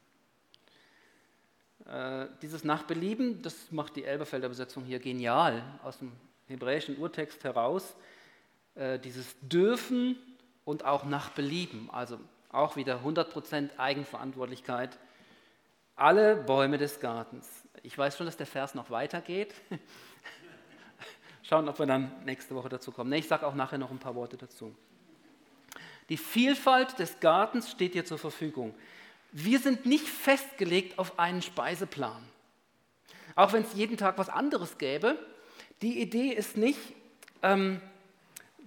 [1.85, 6.11] Äh, dieses nach Belieben, das macht die Elberfelder Übersetzung hier genial aus dem
[6.47, 7.95] hebräischen Urtext heraus.
[8.75, 10.17] Äh, dieses dürfen
[10.65, 14.97] und auch nach Belieben, also auch wieder 100% Eigenverantwortlichkeit.
[15.95, 17.47] Alle Bäume des Gartens.
[17.83, 19.53] Ich weiß schon, dass der Vers noch weitergeht.
[21.53, 23.13] Schauen, ob wir dann nächste Woche dazu kommen.
[23.13, 24.73] Ich sage auch nachher noch ein paar Worte dazu.
[26.09, 28.73] Die Vielfalt des Gartens steht dir zur Verfügung.
[29.31, 32.23] Wir sind nicht festgelegt auf einen Speiseplan.
[33.35, 35.15] Auch wenn es jeden Tag was anderes gäbe,
[35.83, 36.79] die Idee ist nicht,
[37.43, 37.79] ähm,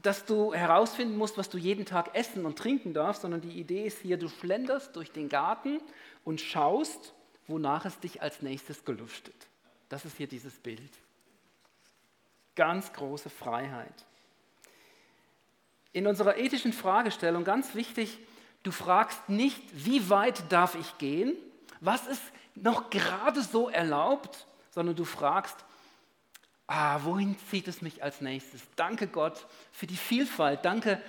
[0.02, 3.84] dass du herausfinden musst, was du jeden Tag essen und trinken darfst, sondern die Idee
[3.84, 5.80] ist hier, du schlenderst durch den Garten
[6.22, 7.14] und schaust,
[7.48, 9.48] wonach es dich als nächstes gelüftet.
[9.88, 10.92] Das ist hier dieses Bild.
[12.56, 14.04] Ganz große Freiheit.
[15.92, 18.18] In unserer ethischen Fragestellung ganz wichtig,
[18.64, 21.34] du fragst nicht, wie weit darf ich gehen,
[21.80, 22.22] was ist
[22.54, 25.56] noch gerade so erlaubt, sondern du fragst,
[26.66, 28.62] ah, wohin zieht es mich als nächstes?
[28.74, 31.00] Danke Gott für die Vielfalt, danke.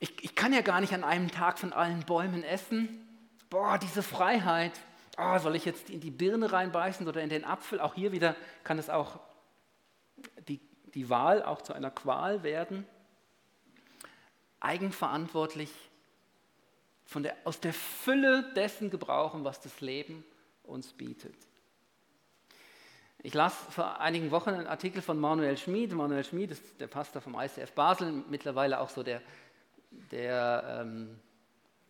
[0.00, 3.06] Ich, ich kann ja gar nicht an einem Tag von allen Bäumen essen.
[3.48, 4.72] Boah, diese Freiheit
[5.18, 7.80] oh, soll ich jetzt in die Birne reinbeißen oder in den Apfel?
[7.80, 9.20] Auch hier wieder kann es auch
[10.48, 10.60] die,
[10.94, 12.86] die Wahl auch zu einer Qual werden.
[14.60, 15.70] Eigenverantwortlich
[17.04, 20.24] von der, aus der Fülle dessen gebrauchen, was das Leben
[20.62, 21.34] uns bietet.
[23.22, 25.92] Ich las vor einigen Wochen einen Artikel von Manuel Schmid.
[25.94, 29.22] Manuel Schmid ist der Pastor vom ICF Basel, mittlerweile auch so der,
[30.10, 31.20] der ähm,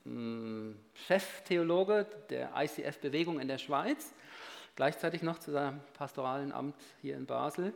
[0.05, 4.13] hm, Cheftheologe der ICF-Bewegung in der Schweiz,
[4.77, 7.73] gleichzeitig noch zu seinem pastoralen Amt hier in Basel.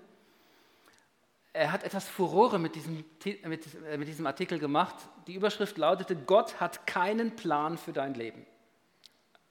[1.53, 3.05] Er hat etwas Furore mit diesem,
[3.45, 4.95] mit, äh, mit diesem Artikel gemacht.
[5.27, 8.47] Die Überschrift lautete, Gott hat keinen Plan für dein Leben.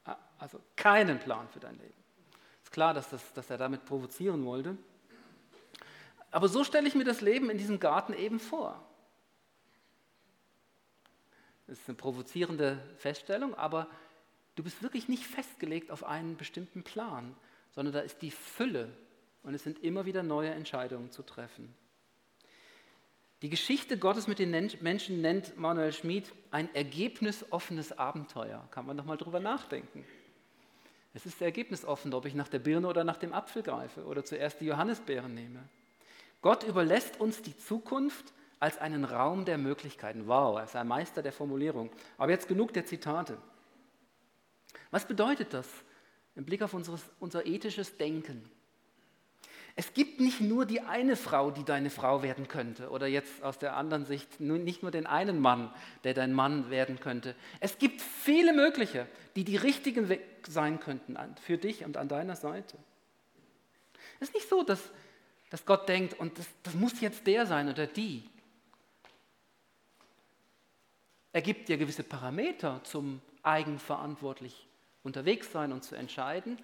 [0.05, 1.93] Ah, also keinen Plan für dein Leben.
[2.63, 4.77] Ist klar, dass, das, dass er damit provozieren wollte.
[6.31, 8.83] Aber so stelle ich mir das Leben in diesem Garten eben vor.
[11.65, 13.87] Das ist eine provozierende Feststellung, aber
[14.55, 17.35] du bist wirklich nicht festgelegt auf einen bestimmten Plan,
[17.71, 18.89] sondern da ist die Fülle
[19.43, 21.73] und es sind immer wieder neue Entscheidungen zu treffen.
[23.43, 28.67] Die Geschichte Gottes mit den Menschen nennt Manuel Schmid ein ergebnisoffenes Abenteuer.
[28.71, 30.03] Kann man doch mal drüber nachdenken.
[31.13, 34.59] Es ist ergebnisoffen, ob ich nach der Birne oder nach dem Apfel greife oder zuerst
[34.59, 35.59] die Johannisbeeren nehme.
[36.41, 40.27] Gott überlässt uns die Zukunft als einen Raum der Möglichkeiten.
[40.27, 41.91] Wow, er ist ein Meister der Formulierung.
[42.17, 43.37] Aber jetzt genug der Zitate.
[44.89, 45.67] Was bedeutet das
[46.35, 48.49] im Blick auf unseres, unser ethisches Denken?
[49.79, 53.59] Es gibt nicht nur die eine Frau, die deine Frau werden könnte, oder jetzt aus
[53.59, 55.71] der anderen Sicht nicht nur den einen Mann,
[56.03, 57.35] der dein Mann werden könnte.
[57.59, 60.11] Es gibt viele mögliche, die die richtigen
[60.47, 62.75] sein könnten für dich und an deiner Seite.
[64.19, 64.81] Es ist nicht so, dass,
[65.51, 68.27] dass Gott denkt, und das, das muss jetzt der sein oder die.
[71.33, 74.67] Er gibt dir gewisse Parameter zum eigenverantwortlich
[75.03, 76.57] unterwegs sein und zu entscheiden,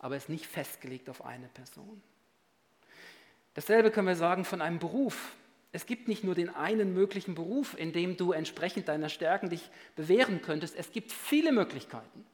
[0.00, 2.02] aber er ist nicht festgelegt auf eine Person.
[3.56, 5.32] Dasselbe können wir sagen von einem Beruf.
[5.72, 9.70] Es gibt nicht nur den einen möglichen Beruf, in dem du entsprechend deiner Stärken dich
[9.96, 10.76] bewähren könntest.
[10.76, 12.26] Es gibt viele Möglichkeiten.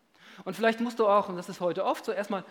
[0.45, 2.45] Und vielleicht musst du auch, und das ist heute oft so, erstmal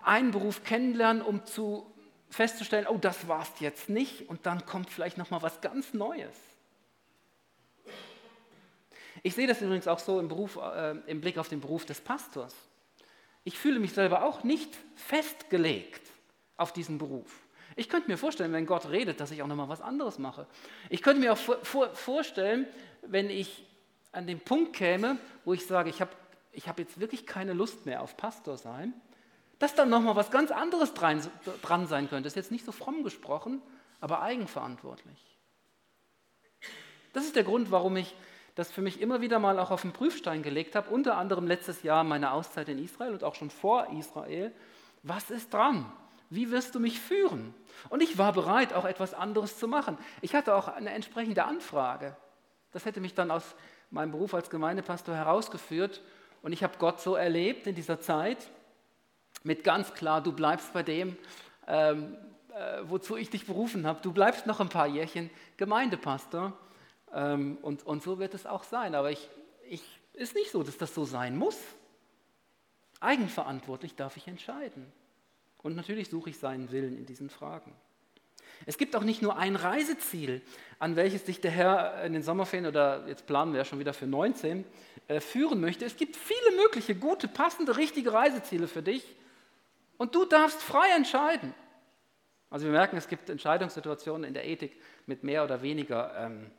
[0.00, 1.86] einen Beruf kennenlernen, um zu
[2.28, 4.28] festzustellen, oh, das war's jetzt nicht.
[4.28, 6.34] Und dann kommt vielleicht noch mal was ganz Neues.
[9.22, 12.00] Ich sehe das übrigens auch so im, Beruf, äh, im Blick auf den Beruf des
[12.00, 12.56] Pastors.
[13.44, 16.02] Ich fühle mich selber auch nicht festgelegt
[16.56, 17.42] auf diesen Beruf.
[17.76, 20.46] Ich könnte mir vorstellen, wenn Gott redet, dass ich auch nochmal was anderes mache.
[20.90, 22.66] Ich könnte mir auch vor, vor, vorstellen,
[23.02, 23.66] wenn ich
[24.12, 26.10] an den Punkt käme, wo ich sage, ich habe
[26.52, 28.92] ich hab jetzt wirklich keine Lust mehr auf Pastor sein,
[29.58, 31.22] dass dann nochmal was ganz anderes dran,
[31.62, 32.24] dran sein könnte.
[32.24, 33.62] Das ist jetzt nicht so fromm gesprochen,
[34.00, 35.18] aber eigenverantwortlich.
[37.12, 38.14] Das ist der Grund, warum ich
[38.54, 41.82] das für mich immer wieder mal auch auf den Prüfstein gelegt habe, unter anderem letztes
[41.82, 44.52] Jahr meine Auszeit in Israel und auch schon vor Israel.
[45.02, 45.90] Was ist dran?
[46.34, 47.52] Wie wirst du mich führen?
[47.90, 49.98] Und ich war bereit, auch etwas anderes zu machen.
[50.22, 52.16] Ich hatte auch eine entsprechende Anfrage.
[52.70, 53.54] Das hätte mich dann aus
[53.90, 56.00] meinem Beruf als Gemeindepastor herausgeführt.
[56.40, 58.48] Und ich habe Gott so erlebt in dieser Zeit,
[59.42, 61.18] mit ganz klar, du bleibst bei dem,
[61.66, 62.16] ähm,
[62.54, 64.00] äh, wozu ich dich berufen habe.
[64.00, 66.54] Du bleibst noch ein paar Jährchen Gemeindepastor.
[67.12, 68.94] Ähm, und, und so wird es auch sein.
[68.94, 69.28] Aber ich,
[69.68, 69.82] ich,
[70.14, 71.58] ist nicht so, dass das so sein muss.
[73.00, 74.90] Eigenverantwortlich darf ich entscheiden.
[75.62, 77.72] Und natürlich suche ich seinen Willen in diesen Fragen.
[78.66, 80.42] Es gibt auch nicht nur ein Reiseziel,
[80.78, 83.92] an welches dich der Herr in den Sommerferien oder jetzt planen wir ja schon wieder
[83.92, 84.64] für 19
[85.08, 85.84] äh, führen möchte.
[85.84, 89.04] Es gibt viele mögliche, gute, passende, richtige Reiseziele für dich
[89.98, 91.54] und du darfst frei entscheiden.
[92.50, 96.50] Also wir merken, es gibt Entscheidungssituationen in der Ethik mit mehr oder weniger ähm,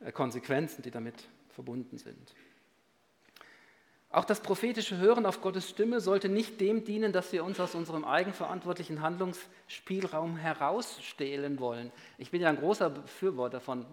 [0.00, 1.16] äh, Konsequenzen, die damit
[1.50, 2.32] verbunden sind.
[4.10, 7.74] Auch das prophetische Hören auf Gottes Stimme sollte nicht dem dienen, dass wir uns aus
[7.74, 11.92] unserem eigenverantwortlichen Handlungsspielraum herausstehlen wollen.
[12.16, 13.84] Ich bin ja ein großer Befürworter von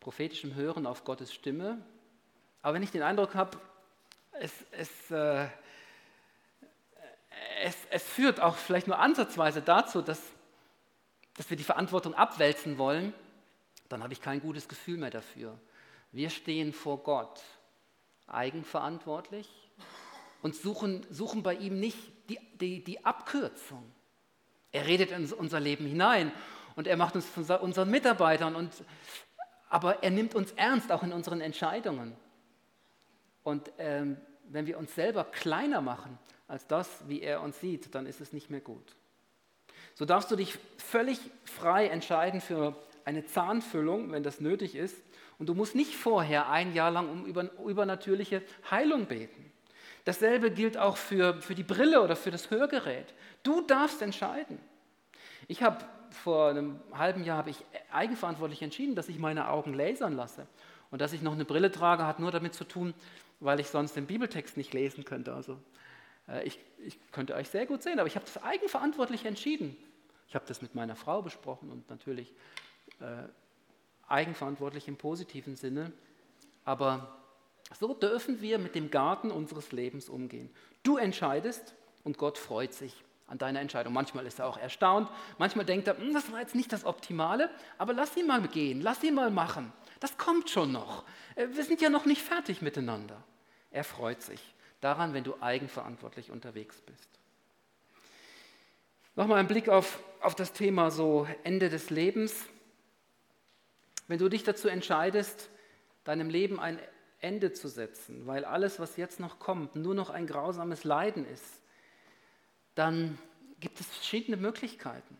[0.00, 1.78] prophetischem Hören auf Gottes Stimme,
[2.62, 3.58] Aber wenn ich den Eindruck habe,
[4.32, 5.46] es, es, äh,
[7.62, 10.20] es, es führt auch vielleicht nur ansatzweise dazu, dass,
[11.36, 13.12] dass wir die Verantwortung abwälzen wollen,
[13.88, 15.58] dann habe ich kein gutes Gefühl mehr dafür.
[16.12, 17.42] Wir stehen vor Gott
[18.32, 19.48] eigenverantwortlich
[20.42, 23.82] und suchen, suchen bei ihm nicht die, die, die Abkürzung.
[24.72, 26.32] Er redet in unser Leben hinein
[26.76, 28.72] und er macht uns zu unseren Mitarbeitern, und,
[29.68, 32.16] aber er nimmt uns ernst, auch in unseren Entscheidungen.
[33.42, 34.16] Und ähm,
[34.48, 36.18] wenn wir uns selber kleiner machen
[36.48, 38.94] als das, wie er uns sieht, dann ist es nicht mehr gut.
[39.94, 44.96] So darfst du dich völlig frei entscheiden für eine Zahnfüllung, wenn das nötig ist.
[45.42, 47.26] Und du musst nicht vorher ein Jahr lang um
[47.66, 49.50] übernatürliche Heilung beten.
[50.04, 53.12] Dasselbe gilt auch für, für die Brille oder für das Hörgerät.
[53.42, 54.60] Du darfst entscheiden.
[55.48, 57.56] Ich habe vor einem halben Jahr habe ich
[57.90, 60.46] eigenverantwortlich entschieden, dass ich meine Augen lasern lasse.
[60.92, 62.94] Und dass ich noch eine Brille trage, hat nur damit zu tun,
[63.40, 65.34] weil ich sonst den Bibeltext nicht lesen könnte.
[65.34, 65.58] Also
[66.28, 69.76] äh, ich, ich könnte euch sehr gut sehen, aber ich habe das eigenverantwortlich entschieden.
[70.28, 72.32] Ich habe das mit meiner Frau besprochen und natürlich
[73.00, 73.24] äh,
[74.12, 75.92] eigenverantwortlich im positiven Sinne.
[76.64, 77.18] Aber
[77.78, 80.50] so dürfen wir mit dem Garten unseres Lebens umgehen.
[80.82, 83.94] Du entscheidest und Gott freut sich an deiner Entscheidung.
[83.94, 87.50] Manchmal ist er auch erstaunt, manchmal denkt er, hm, das war jetzt nicht das Optimale,
[87.78, 89.72] aber lass ihn mal gehen, lass ihn mal machen.
[90.00, 91.04] Das kommt schon noch.
[91.34, 93.22] Äh, wir sind ja noch nicht fertig miteinander.
[93.70, 94.40] Er freut sich
[94.82, 97.08] daran, wenn du eigenverantwortlich unterwegs bist.
[99.14, 102.46] Nochmal ein Blick auf, auf das Thema so Ende des Lebens.
[104.08, 105.50] Wenn du dich dazu entscheidest,
[106.04, 106.78] deinem Leben ein
[107.20, 111.60] Ende zu setzen, weil alles, was jetzt noch kommt, nur noch ein grausames Leiden ist,
[112.74, 113.18] dann
[113.60, 115.16] gibt es verschiedene Möglichkeiten.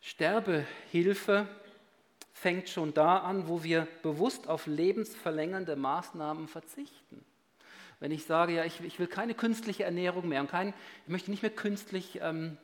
[0.00, 1.48] Sterbehilfe
[2.32, 7.24] fängt schon da an, wo wir bewusst auf lebensverlängernde Maßnahmen verzichten.
[7.98, 10.74] Wenn ich sage, ja, ich, ich will keine künstliche Ernährung mehr und kein,
[11.04, 12.58] ich möchte nicht mehr künstlich ähm,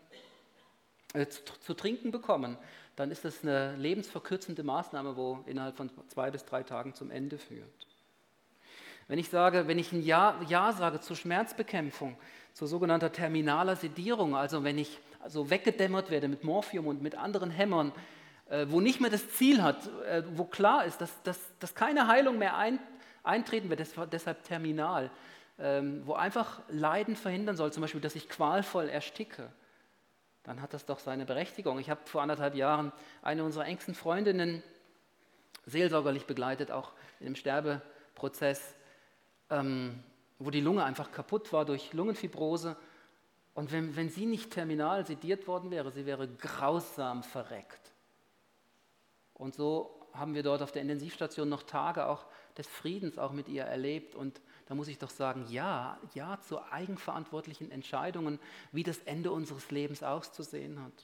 [1.12, 2.57] äh, zu, zu, trinken bekommen,
[2.96, 7.38] dann ist das eine lebensverkürzende Maßnahme, wo innerhalb von zwei bis drei Tagen zum Ende
[7.38, 7.87] führt.
[9.09, 12.16] Wenn ich sage, wenn ich ein Ja, ja sage zur Schmerzbekämpfung,
[12.53, 17.51] zu sogenannter terminaler Sedierung, also wenn ich also weggedämmert werde mit Morphium und mit anderen
[17.51, 17.92] Hämmern,
[18.48, 22.07] äh, wo nicht mehr das Ziel hat, äh, wo klar ist, dass, dass, dass keine
[22.09, 22.79] Heilung mehr ein,
[23.22, 23.81] eintreten wird,
[24.12, 25.11] deshalb terminal,
[25.59, 29.48] ähm, wo einfach Leiden verhindern soll, zum Beispiel, dass ich qualvoll ersticke,
[30.44, 31.78] dann hat das doch seine Berechtigung.
[31.78, 34.62] Ich habe vor anderthalb Jahren eine unserer engsten Freundinnen
[35.66, 38.74] seelsorgerlich begleitet, auch in einem Sterbeprozess,
[39.50, 40.02] ähm,
[40.38, 42.76] wo die Lunge einfach kaputt war durch Lungenfibrose.
[43.55, 47.92] Und wenn, wenn sie nicht terminal sediert worden wäre, sie wäre grausam verreckt.
[49.35, 52.26] Und so haben wir dort auf der Intensivstation noch Tage auch
[52.57, 54.14] des Friedens auch mit ihr erlebt.
[54.14, 54.40] Und
[54.72, 58.38] da muss ich doch sagen, ja, ja zu eigenverantwortlichen Entscheidungen,
[58.72, 60.94] wie das Ende unseres Lebens auszusehen hat.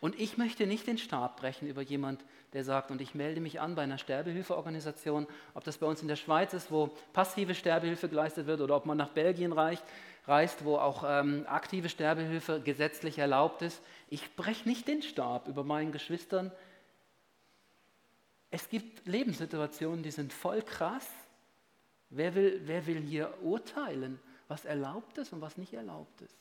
[0.00, 2.24] Und ich möchte nicht den Stab brechen über jemand,
[2.54, 6.08] der sagt, und ich melde mich an bei einer Sterbehilfeorganisation, ob das bei uns in
[6.08, 9.84] der Schweiz ist, wo passive Sterbehilfe geleistet wird, oder ob man nach Belgien reicht,
[10.26, 13.82] reist, wo auch ähm, aktive Sterbehilfe gesetzlich erlaubt ist.
[14.08, 16.50] Ich breche nicht den Stab über meinen Geschwistern,
[18.50, 21.06] es gibt Lebenssituationen, die sind voll krass.
[22.16, 26.36] Wer will, wer will hier urteilen, was erlaubt ist und was nicht erlaubt ist?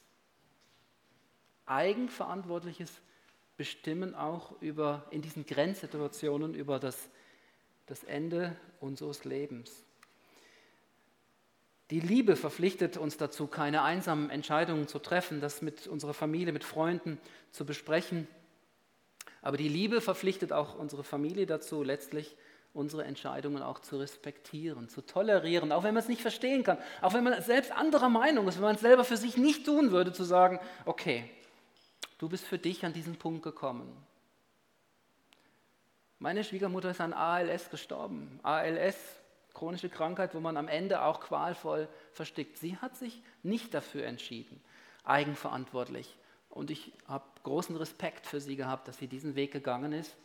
[1.65, 2.91] Eigenverantwortliches
[3.57, 7.09] Bestimmen auch über, in diesen Grenzsituationen über das,
[7.86, 9.83] das Ende unseres Lebens.
[11.89, 16.63] Die Liebe verpflichtet uns dazu, keine einsamen Entscheidungen zu treffen, das mit unserer Familie, mit
[16.63, 17.19] Freunden
[17.51, 18.27] zu besprechen
[19.43, 22.38] aber die Liebe verpflichtet auch unsere Familie dazu, letztlich
[22.74, 27.13] unsere Entscheidungen auch zu respektieren, zu tolerieren, auch wenn man es nicht verstehen kann, auch
[27.13, 30.11] wenn man selbst anderer Meinung ist, wenn man es selber für sich nicht tun würde,
[30.11, 31.30] zu sagen, okay,
[32.17, 33.95] du bist für dich an diesen Punkt gekommen.
[36.17, 38.39] Meine Schwiegermutter ist an ALS gestorben.
[38.43, 38.95] ALS,
[39.53, 42.57] chronische Krankheit, wo man am Ende auch qualvoll verstickt.
[42.57, 44.63] Sie hat sich nicht dafür entschieden,
[45.03, 46.17] eigenverantwortlich
[46.53, 50.15] und ich habe großen Respekt für sie gehabt, dass sie diesen Weg gegangen ist.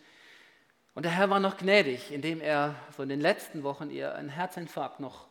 [0.95, 4.29] Und der Herr war noch gnädig, indem er so in den letzten Wochen ihr einen
[4.29, 5.29] Herzinfarkt noch,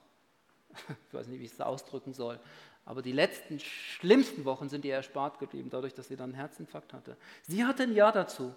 [1.08, 2.40] ich weiß nicht, wie ich es ausdrücken soll,
[2.86, 6.94] aber die letzten schlimmsten Wochen sind ihr erspart geblieben, dadurch, dass sie dann einen Herzinfarkt
[6.94, 7.18] hatte.
[7.44, 8.56] Sie hatte ein Ja dazu,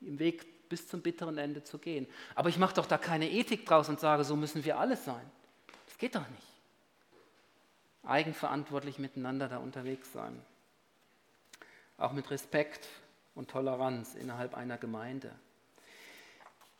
[0.00, 2.06] im Weg bis zum bitteren Ende zu gehen.
[2.36, 5.30] Aber ich mache doch da keine Ethik draus und sage, so müssen wir alles sein.
[5.86, 6.46] Das geht doch nicht.
[8.04, 10.40] Eigenverantwortlich miteinander da unterwegs sein
[11.98, 12.88] auch mit Respekt
[13.34, 15.32] und Toleranz innerhalb einer Gemeinde.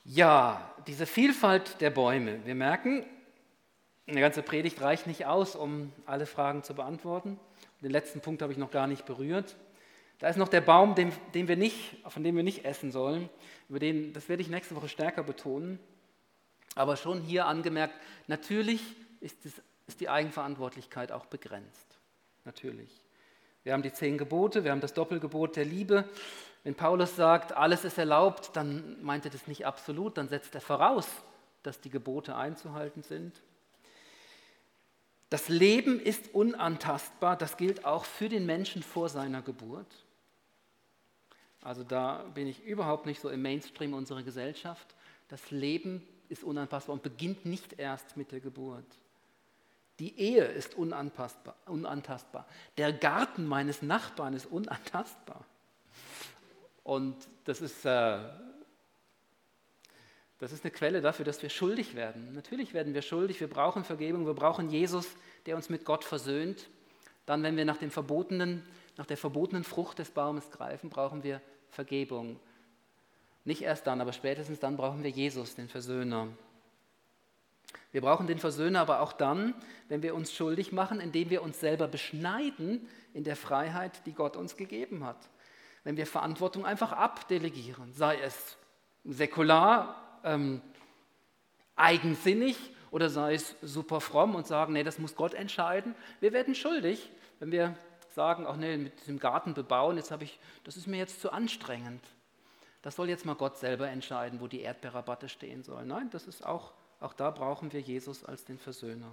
[0.08, 2.46] Ja, diese Vielfalt der Bäume.
[2.46, 3.04] Wir merken,
[4.06, 7.40] eine ganze Predigt reicht nicht aus, um alle Fragen zu beantworten.
[7.82, 9.56] Den letzten Punkt habe ich noch gar nicht berührt.
[10.20, 13.28] Da ist noch der Baum, den, den wir nicht, von dem wir nicht essen sollen.
[13.68, 15.80] Über den, das werde ich nächste Woche stärker betonen.
[16.76, 17.94] Aber schon hier angemerkt,
[18.28, 18.82] natürlich
[19.20, 19.54] ist, das,
[19.88, 21.98] ist die Eigenverantwortlichkeit auch begrenzt.
[22.44, 23.02] Natürlich.
[23.64, 26.08] Wir haben die zehn Gebote, wir haben das Doppelgebot der Liebe.
[26.66, 30.60] Wenn Paulus sagt, alles ist erlaubt, dann meint er das nicht absolut, dann setzt er
[30.60, 31.06] voraus,
[31.62, 33.40] dass die Gebote einzuhalten sind.
[35.30, 39.86] Das Leben ist unantastbar, das gilt auch für den Menschen vor seiner Geburt.
[41.62, 44.96] Also da bin ich überhaupt nicht so im Mainstream unserer Gesellschaft.
[45.28, 48.98] Das Leben ist unantastbar und beginnt nicht erst mit der Geburt.
[50.00, 51.54] Die Ehe ist unantastbar.
[51.66, 52.44] unantastbar.
[52.76, 55.44] Der Garten meines Nachbarn ist unantastbar.
[56.86, 58.18] Und das ist, äh,
[60.38, 62.32] das ist eine Quelle dafür, dass wir schuldig werden.
[62.32, 65.08] Natürlich werden wir schuldig, wir brauchen Vergebung, wir brauchen Jesus,
[65.46, 66.68] der uns mit Gott versöhnt.
[67.26, 68.62] Dann, wenn wir nach, dem verbotenen,
[68.96, 72.38] nach der verbotenen Frucht des Baumes greifen, brauchen wir Vergebung.
[73.44, 76.28] Nicht erst dann, aber spätestens dann brauchen wir Jesus, den Versöhner.
[77.90, 79.54] Wir brauchen den Versöhner aber auch dann,
[79.88, 84.36] wenn wir uns schuldig machen, indem wir uns selber beschneiden in der Freiheit, die Gott
[84.36, 85.28] uns gegeben hat
[85.86, 88.56] wenn wir Verantwortung einfach abdelegieren, sei es
[89.04, 90.60] säkular, ähm,
[91.76, 92.58] eigensinnig
[92.90, 95.94] oder sei es super fromm und sagen, nee, das muss Gott entscheiden.
[96.18, 97.08] Wir werden schuldig,
[97.38, 97.76] wenn wir
[98.10, 102.02] sagen, ach nee, mit dem Garten bebauen, jetzt ich, das ist mir jetzt zu anstrengend.
[102.82, 105.86] Das soll jetzt mal Gott selber entscheiden, wo die Erdbeerrabatte stehen sollen.
[105.86, 109.12] Nein, das ist auch, auch da brauchen wir Jesus als den Versöhner.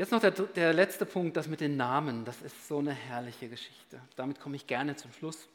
[0.00, 2.24] Jetzt noch der, der letzte Punkt, das mit den Namen.
[2.24, 4.00] Das ist so eine herrliche Geschichte.
[4.16, 5.46] Damit komme ich gerne zum Schluss.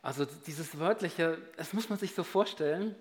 [0.00, 2.94] Also dieses wörtliche, das muss man sich so vorstellen.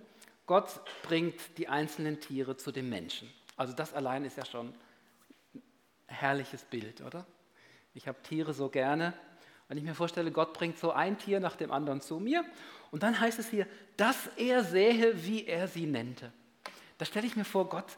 [0.46, 0.68] Gott
[1.04, 3.32] bringt die einzelnen Tiere zu dem Menschen.
[3.56, 4.68] Also das allein ist ja schon
[5.54, 5.62] ein
[6.08, 7.26] herrliches Bild, oder?
[7.94, 9.14] Ich habe Tiere so gerne.
[9.70, 12.44] Wenn ich mir vorstelle, Gott bringt so ein Tier nach dem anderen zu mir
[12.92, 16.34] und dann heißt es hier, dass er sähe, wie er sie nennte.
[16.98, 17.98] Da stelle ich mir vor, Gott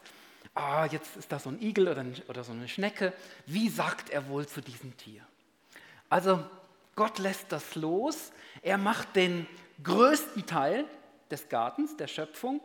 [0.55, 3.13] ah, jetzt ist da so ein Igel oder, oder so eine Schnecke,
[3.45, 5.21] wie sagt er wohl zu diesem Tier?
[6.09, 6.43] Also
[6.95, 8.31] Gott lässt das los,
[8.61, 9.45] er macht den
[9.83, 10.85] größten Teil
[11.29, 12.61] des Gartens, der Schöpfung,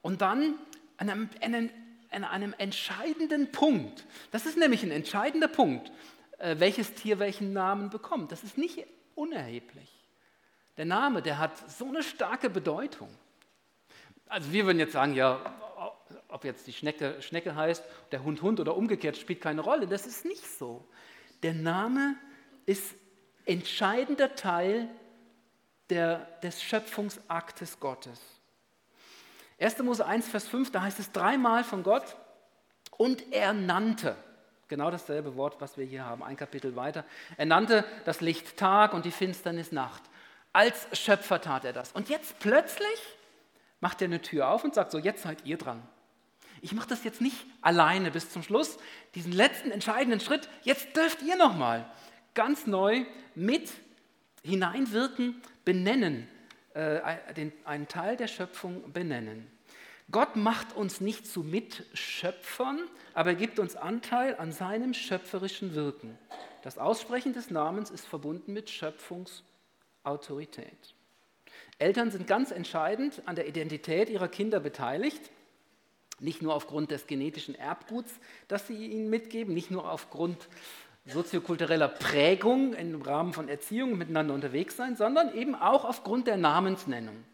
[0.00, 0.54] und dann
[0.96, 1.70] an einem,
[2.10, 5.92] an einem entscheidenden Punkt, das ist nämlich ein entscheidender Punkt,
[6.38, 8.32] äh, welches Tier welchen Namen bekommt.
[8.32, 9.92] Das ist nicht unerheblich.
[10.76, 13.08] Der Name, der hat so eine starke Bedeutung.
[14.28, 15.40] Also wir würden jetzt sagen, ja,
[16.28, 19.86] ob jetzt die Schnecke Schnecke heißt, der Hund Hund oder umgekehrt, spielt keine Rolle.
[19.86, 20.86] Das ist nicht so.
[21.42, 22.16] Der Name
[22.66, 22.94] ist
[23.46, 24.88] entscheidender Teil
[25.90, 28.20] der, des Schöpfungsaktes Gottes.
[29.58, 29.78] 1.
[29.78, 32.16] Mose 1, Vers 5, da heißt es dreimal von Gott,
[32.96, 34.16] und er nannte,
[34.68, 37.04] genau dasselbe Wort, was wir hier haben, ein Kapitel weiter,
[37.36, 40.02] er nannte das Licht Tag und die Finsternis Nacht.
[40.52, 41.92] Als Schöpfer tat er das.
[41.92, 43.16] Und jetzt plötzlich
[43.80, 45.82] macht er eine Tür auf und sagt so, jetzt seid ihr dran.
[46.62, 48.78] Ich mache das jetzt nicht alleine bis zum Schluss.
[49.14, 51.90] Diesen letzten entscheidenden Schritt, jetzt dürft ihr nochmal
[52.34, 53.04] ganz neu
[53.34, 53.70] mit
[54.42, 56.28] hineinwirken, benennen,
[56.74, 57.00] äh,
[57.34, 59.50] den, einen Teil der Schöpfung benennen.
[60.10, 62.80] Gott macht uns nicht zu Mitschöpfern,
[63.12, 66.16] aber er gibt uns Anteil an seinem schöpferischen Wirken.
[66.62, 70.94] Das Aussprechen des Namens ist verbunden mit Schöpfungsautorität.
[71.78, 75.30] Eltern sind ganz entscheidend an der Identität ihrer Kinder beteiligt.
[76.20, 78.12] Nicht nur aufgrund des genetischen Erbguts,
[78.48, 80.48] das sie ihnen mitgeben, nicht nur aufgrund
[81.06, 87.24] soziokultureller Prägung im Rahmen von Erziehung miteinander unterwegs sein, sondern eben auch aufgrund der Namensnennung.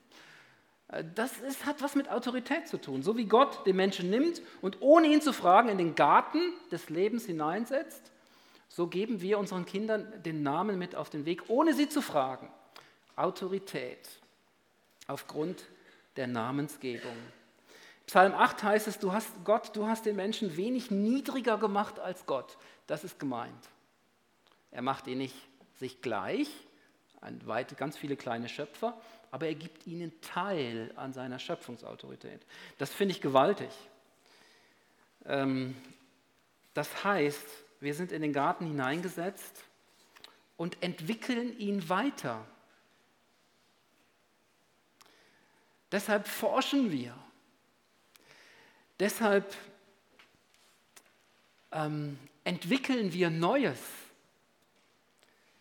[0.89, 3.03] Äh, das ist, hat was mit Autorität zu tun.
[3.03, 6.91] So wie Gott den Menschen nimmt und ohne ihn zu fragen in den Garten des
[6.91, 8.12] Lebens hineinsetzt,
[8.68, 12.49] so geben wir unseren Kindern den Namen mit auf den Weg, ohne sie zu fragen.
[13.16, 14.09] Autorität
[15.07, 15.64] aufgrund
[16.16, 17.16] der Namensgebung.
[18.07, 22.26] Psalm 8 heißt es, du hast Gott, du hast den Menschen wenig niedriger gemacht als
[22.26, 22.59] Gott.
[22.86, 23.68] Das ist gemeint.
[24.70, 25.36] Er macht ihn nicht
[25.76, 26.48] sich gleich,
[27.44, 29.00] weit, ganz viele kleine Schöpfer,
[29.30, 32.44] aber er gibt ihnen Teil an seiner Schöpfungsautorität.
[32.78, 33.70] Das finde ich gewaltig.
[35.24, 35.74] Ähm,
[36.74, 37.46] das heißt,
[37.80, 39.64] wir sind in den Garten hineingesetzt
[40.57, 42.44] und entwickeln ihn weiter.
[45.90, 47.14] Deshalb forschen wir
[49.01, 49.55] Deshalb
[51.72, 53.80] ähm, entwickeln wir Neues.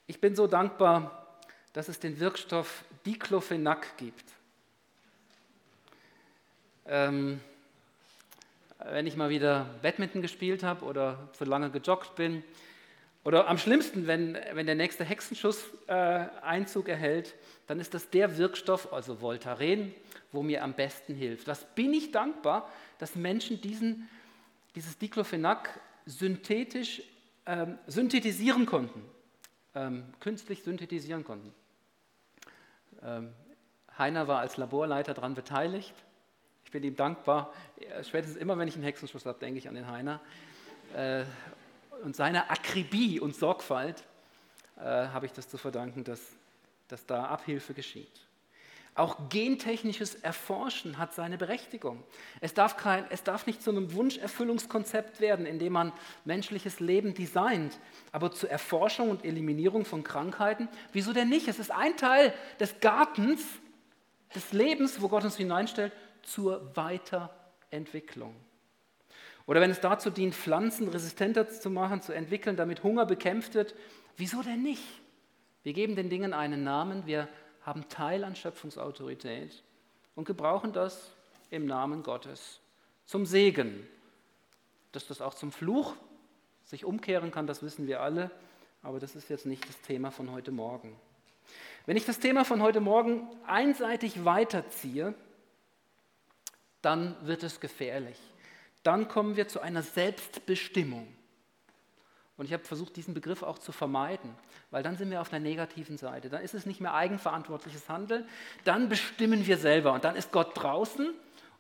[0.06, 1.40] Ich bin so dankbar,
[1.74, 4.26] dass es den Wirkstoff Diclofenac gibt.
[6.86, 7.40] Ähm,
[8.78, 12.44] wenn ich mal wieder Badminton gespielt habe oder zu lange gejoggt bin.
[13.24, 17.36] Oder am schlimmsten, wenn, wenn der nächste Hexenschuss äh, Einzug erhält,
[17.68, 19.94] dann ist das der Wirkstoff, also Voltaren,
[20.32, 21.48] wo mir am besten hilft.
[21.48, 22.70] Was bin ich dankbar,
[23.00, 24.10] dass Menschen diesen,
[24.76, 27.02] dieses Diclofenac synthetisch
[27.46, 29.02] ähm, synthetisieren konnten,
[29.76, 31.54] ähm, künstlich synthetisieren konnten.
[33.02, 33.30] Ähm,
[33.98, 35.94] Heiner war als Laborleiter daran beteiligt
[36.74, 37.54] bin ihm dankbar.
[38.02, 40.20] Spätestens immer, wenn ich einen Hexenschuss habe, denke ich an den Heiner.
[40.96, 41.24] Äh,
[42.04, 44.04] und seiner Akribie und Sorgfalt
[44.78, 46.20] äh, habe ich das zu verdanken, dass,
[46.88, 48.28] dass da Abhilfe geschieht.
[48.96, 52.04] Auch gentechnisches Erforschen hat seine Berechtigung.
[52.42, 55.92] Es darf, kein, es darf nicht zu einem Wunscherfüllungskonzept werden, in dem man
[56.26, 57.80] menschliches Leben designt,
[58.12, 61.48] aber zur Erforschung und Eliminierung von Krankheiten, wieso denn nicht?
[61.48, 63.44] Es ist ein Teil des Gartens,
[64.36, 65.92] des Lebens, wo Gott uns hineinstellt,
[66.22, 68.36] zur Weiterentwicklung.
[69.46, 73.76] Oder wenn es dazu dient, Pflanzen resistenter zu machen, zu entwickeln, damit Hunger bekämpft wird,
[74.16, 74.84] wieso denn nicht?
[75.64, 77.28] Wir geben den Dingen einen Namen, wir
[77.62, 79.64] haben Teil an Schöpfungsautorität
[80.16, 81.12] und gebrauchen das
[81.50, 82.60] im Namen Gottes
[83.06, 83.88] zum Segen.
[84.92, 85.96] Dass das auch zum Fluch
[86.66, 88.32] sich umkehren kann, das wissen wir alle,
[88.82, 90.96] aber das ist jetzt nicht das Thema von heute Morgen.
[91.86, 95.14] Wenn ich das Thema von heute Morgen einseitig weiterziehe,
[96.82, 98.18] dann wird es gefährlich.
[98.84, 101.08] Dann kommen wir zu einer Selbstbestimmung.
[102.36, 104.36] Und ich habe versucht, diesen Begriff auch zu vermeiden,
[104.72, 106.30] weil dann sind wir auf der negativen Seite.
[106.30, 108.28] Dann ist es nicht mehr eigenverantwortliches Handeln,
[108.64, 111.14] dann bestimmen wir selber und dann ist Gott draußen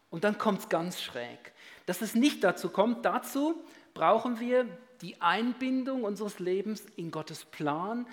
[0.10, 1.54] und dann kommt es ganz schräg.
[1.86, 3.64] Dass es nicht dazu kommt, dazu
[3.94, 4.66] brauchen wir
[5.02, 8.08] die Einbindung unseres Lebens in Gottes Plan,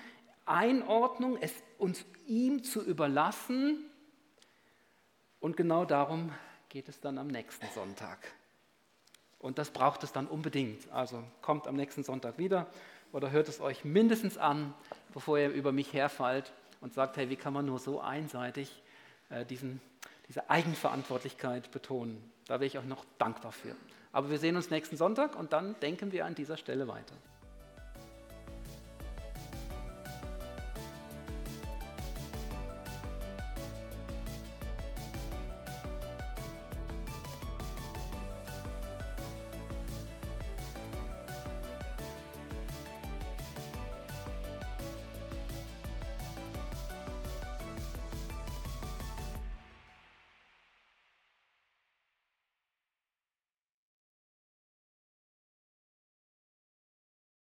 [0.45, 3.85] Einordnung, es uns ihm zu überlassen.
[5.39, 6.31] Und genau darum
[6.69, 8.19] geht es dann am nächsten Sonntag.
[9.41, 10.91] Und das braucht es dann unbedingt.
[10.91, 12.67] Also kommt am nächsten Sonntag wieder
[13.11, 14.73] oder hört es euch mindestens an,
[15.13, 18.81] bevor ihr über mich herfallt und sagt, hey, wie kann man nur so einseitig
[19.29, 19.81] äh, diesen,
[20.27, 22.21] diese Eigenverantwortlichkeit betonen.
[22.47, 23.75] Da wäre ich auch noch dankbar für.
[24.11, 27.15] Aber wir sehen uns nächsten Sonntag und dann denken wir an dieser Stelle weiter.